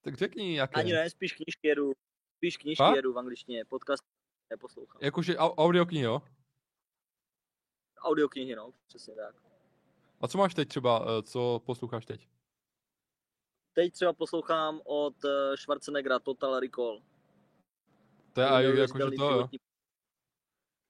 Tak 0.00 0.14
řekni, 0.14 0.56
jaké. 0.56 0.80
Ani 0.80 0.92
ne, 0.92 1.10
spíš 1.10 1.32
knížky 1.32 1.68
jedu, 1.68 1.92
spíš 2.36 2.56
knížky 2.56 2.82
Fakt? 2.82 2.96
jedu 2.96 3.12
v 3.12 3.18
angličtině, 3.18 3.64
podcast 3.64 4.04
neposlouchám. 4.50 5.00
Jakože 5.02 5.34
au- 5.34 5.54
audioknihy, 5.54 6.04
jo? 6.04 6.22
Audioknihy, 7.98 8.56
no, 8.56 8.72
přesně 8.86 9.14
tak. 9.14 9.42
A 10.20 10.28
co 10.28 10.38
máš 10.38 10.54
teď 10.54 10.68
třeba, 10.68 11.06
eh, 11.06 11.22
co 11.22 11.62
posloucháš 11.66 12.06
teď? 12.06 12.33
Teď 13.74 13.92
třeba 13.92 14.12
poslouchám 14.12 14.80
od 14.84 15.24
eh, 15.24 15.56
Schwarzeneggera 15.56 16.18
Total 16.18 16.60
Recall. 16.60 17.02
To 18.32 18.40
je 18.40 18.46
To 18.46 18.54
aj, 18.54 18.64
je 18.64 18.78
jakože 18.80 19.04
to, 19.16 19.30
jo. 19.30 19.48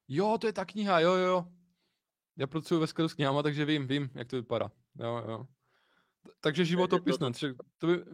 Jo, 0.09 0.39
to 0.41 0.47
je 0.47 0.53
ta 0.53 0.65
kniha, 0.65 1.01
jo, 1.01 1.13
jo, 1.15 1.27
jo. 1.27 1.45
Já 2.37 2.47
pracuji 2.47 2.81
ve 2.81 2.87
skladu 2.87 3.09
s 3.09 3.15
knihama, 3.15 3.43
takže 3.43 3.65
vím, 3.65 3.87
vím, 3.87 4.11
jak 4.15 4.29
to 4.29 4.37
vypadá. 4.37 4.71
Jo, 5.01 5.25
jo. 5.29 5.47
Takže 6.41 6.65
životopisné. 6.65 7.27
Takže 7.27 7.55
to 7.79 7.87
by, 7.87 8.05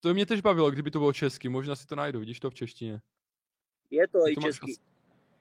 to 0.00 0.08
by 0.08 0.14
mě 0.14 0.26
tež 0.26 0.40
bavilo, 0.40 0.70
kdyby 0.70 0.90
to 0.90 0.98
bylo 0.98 1.12
česky. 1.12 1.48
Možná 1.48 1.76
si 1.76 1.86
to 1.86 1.96
najdu, 1.96 2.20
vidíš 2.20 2.40
to 2.40 2.50
v 2.50 2.54
češtině. 2.54 3.00
Je 3.90 4.08
to 4.08 4.18
i 4.28 4.34
to 4.34 4.40
máš 4.40 4.48
český. 4.48 4.72
asi- 4.72 4.80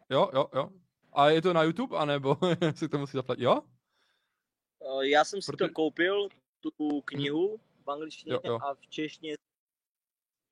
Jo, 0.09 0.29
jo, 0.33 0.49
jo. 0.55 0.69
A 1.13 1.29
je 1.29 1.41
to 1.41 1.53
na 1.53 1.63
YouTube, 1.63 1.97
anebo 1.97 2.37
si 2.75 2.89
to 2.89 2.97
musí 2.97 3.11
zaplatit? 3.17 3.43
Jo? 3.43 3.61
Eh, 5.01 5.07
Já 5.07 5.23
jsem 5.25 5.41
si 5.41 5.45
Proto- 5.51 5.67
to 5.67 5.73
koupil, 5.73 6.29
tu 6.61 7.01
knihu 7.01 7.59
v 7.85 7.91
angličtině 7.91 8.33
Jo, 8.33 8.39
jo. 8.43 8.59
a 8.61 8.73
v 8.73 8.87
češtině, 8.87 9.35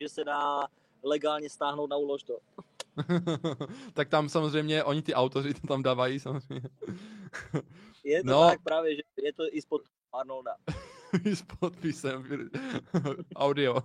že 0.01 0.09
se 0.09 0.23
dá 0.23 0.67
legálně 1.03 1.49
stáhnout 1.49 1.89
na 1.89 1.97
ulož 1.97 2.23
to. 2.23 2.39
tak 3.93 4.09
tam 4.09 4.29
samozřejmě, 4.29 4.83
oni 4.83 5.01
ty 5.01 5.13
autoři 5.13 5.53
to 5.53 5.67
tam 5.67 5.83
dávají 5.83 6.19
samozřejmě. 6.19 6.69
Je 8.03 8.23
to 8.23 8.29
No. 8.29 8.41
tak 8.49 8.63
právě, 8.63 8.95
že 8.95 9.01
je 9.23 9.33
to 9.33 9.43
i 9.51 9.61
spod 9.61 9.81
Arnolda. 10.13 10.55
s 11.25 11.41
podpisem. 11.59 12.29
Audio. 13.35 13.75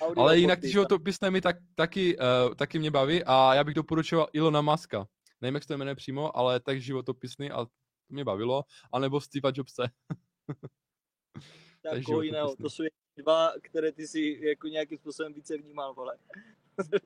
Audio 0.00 0.22
Ale 0.24 0.38
jinak 0.38 0.60
ty 0.60 0.70
životopisné 0.70 1.30
mi 1.30 1.40
tak, 1.40 1.56
taky, 1.74 2.18
uh, 2.18 2.54
taky 2.54 2.78
mě 2.78 2.90
baví 2.90 3.24
a 3.24 3.54
já 3.54 3.64
bych 3.64 3.74
doporučoval 3.74 4.28
Ilona 4.32 4.60
Maska. 4.60 5.06
Nevím, 5.40 5.54
jak 5.54 5.62
se 5.64 5.68
to 5.68 5.78
jmenuje 5.78 5.94
přímo, 5.94 6.36
ale 6.36 6.60
tak 6.60 6.80
životopisný 6.80 7.50
a 7.50 7.64
to 7.64 7.70
mě 8.08 8.24
bavilo. 8.24 8.64
A 8.92 8.98
nebo 8.98 9.20
Steve 9.20 9.52
Jobse. 9.54 9.82
tak 11.82 11.96
je 11.96 12.02
koho 12.02 12.22
jiného. 12.22 12.48
životopisný. 12.48 12.62
To 12.62 12.70
jsou 12.70 13.22
dva, 13.22 13.52
které 13.62 13.92
ty 13.92 14.06
si 14.06 14.40
jako 14.42 14.68
nějakým 14.68 14.98
způsobem 14.98 15.32
více 15.32 15.58
vnímal, 15.58 15.94
vole. 15.94 16.16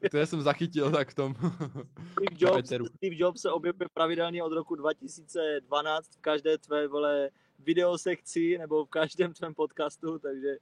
které 0.06 0.26
jsem 0.26 0.42
zachytil 0.42 0.90
tak 0.90 1.10
v 1.10 1.14
tom 1.14 1.34
Steve 2.12 2.36
Jobs, 2.38 2.68
Steve 2.68 3.16
Jobs 3.16 3.40
se 3.40 3.50
objevuje 3.50 3.88
pravidelně 3.94 4.42
od 4.42 4.52
roku 4.52 4.74
2012 4.74 6.16
v 6.16 6.20
každé 6.20 6.58
tvé 6.58 6.88
vole 6.88 7.30
videosekci 7.58 8.58
nebo 8.58 8.84
v 8.84 8.88
každém 8.88 9.32
tvém 9.32 9.54
podcastu, 9.54 10.18
takže 10.18 10.56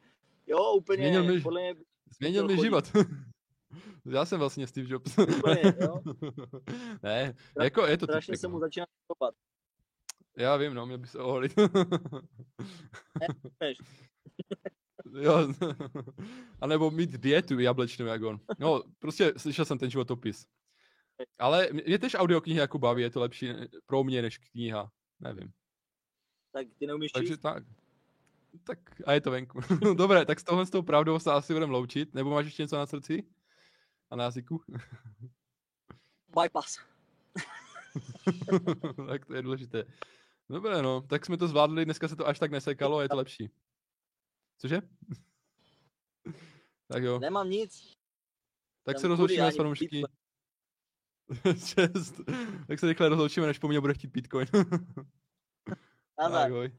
jo, 0.46 0.72
úplně 0.72 1.09
Změnil 1.09 1.24
mi, 1.24 1.40
podle 1.40 1.61
mě 1.61 1.74
změnil 2.18 2.46
mi 2.46 2.56
život. 2.56 2.85
Já 4.11 4.24
jsem 4.24 4.38
vlastně 4.38 4.66
Steve 4.66 4.88
Jobs. 4.90 5.18
Úplně, 5.18 5.62
jo? 5.80 6.00
ne, 7.02 7.35
jako 7.61 7.87
je 7.87 7.98
to 7.98 8.06
Strašně 8.06 8.37
se 8.37 8.48
mu 8.48 8.54
no. 8.54 8.61
začíná 8.61 8.87
kopat. 9.06 9.35
Já 10.40 10.57
vím, 10.57 10.74
no, 10.74 10.87
měl 10.87 10.98
by 10.98 11.07
se 11.07 11.18
oholit. 11.18 11.55
Jo, 15.20 15.55
a 16.61 16.66
nebo 16.66 16.90
mít 16.90 17.11
dietu 17.11 17.59
jablečnou 17.59 18.07
jak 18.07 18.22
on. 18.22 18.40
No, 18.59 18.83
prostě 18.98 19.33
slyšel 19.37 19.64
jsem 19.64 19.79
ten 19.79 19.90
životopis. 19.90 20.46
Ale 21.38 21.68
mě 21.72 21.98
tež 21.98 22.14
audioknihy 22.18 22.61
jako 22.61 22.79
baví, 22.79 23.03
je 23.03 23.11
to 23.11 23.20
lepší 23.20 23.48
pro 23.87 24.05
mě 24.05 24.22
než 24.22 24.38
kniha. 24.38 24.90
Nevím. 25.20 25.53
Tak 26.53 26.66
ty 26.79 26.87
neumíš 26.87 27.12
Takže 27.12 27.29
číst? 27.29 27.38
tak. 27.38 27.64
Tak 28.64 28.79
a 29.07 29.12
je 29.12 29.20
to 29.20 29.31
venku. 29.31 29.61
Dobré, 29.96 30.26
tak 30.26 30.40
s 30.40 30.44
tohle 30.44 30.66
s 30.66 30.70
tou 30.70 30.83
pravdou 30.83 31.18
se 31.18 31.33
asi 31.33 31.53
budeme 31.53 31.72
loučit. 31.72 32.14
Nebo 32.14 32.31
máš 32.31 32.44
ještě 32.44 32.62
něco 32.62 32.76
na 32.76 32.87
srdci? 32.87 33.26
A 34.11 34.16
na 34.16 34.24
jazyku? 34.24 34.62
Bypass. 36.42 36.79
tak 39.07 39.26
to 39.26 39.35
je 39.35 39.42
důležité. 39.42 39.85
Dobré, 40.50 40.82
no, 40.82 41.00
tak 41.00 41.26
jsme 41.26 41.36
to 41.36 41.48
zvládli, 41.48 41.84
dneska 41.84 42.08
se 42.08 42.16
to 42.16 42.26
až 42.26 42.38
tak 42.38 42.50
nesekalo 42.50 42.98
a 42.98 43.02
je 43.02 43.08
to 43.08 43.16
lepší. 43.16 43.50
Cože? 44.58 44.80
tak 46.88 47.02
jo. 47.02 47.18
Nemám 47.18 47.50
nic. 47.50 47.94
Tak 48.82 48.96
Jsem 48.96 49.00
se 49.00 49.08
rozloučíme 49.08 49.52
s 49.52 49.56
fanoušky. 49.56 50.02
Čest. 51.44 52.20
tak 52.68 52.78
se 52.78 52.86
rychle 52.86 53.08
rozloučíme, 53.08 53.46
než 53.46 53.58
po 53.58 53.68
mně 53.68 53.80
bude 53.80 53.94
chtít 53.94 54.10
Bitcoin. 54.10 54.46
Nazdar. 56.18 56.52
Ahoj. 56.52 56.72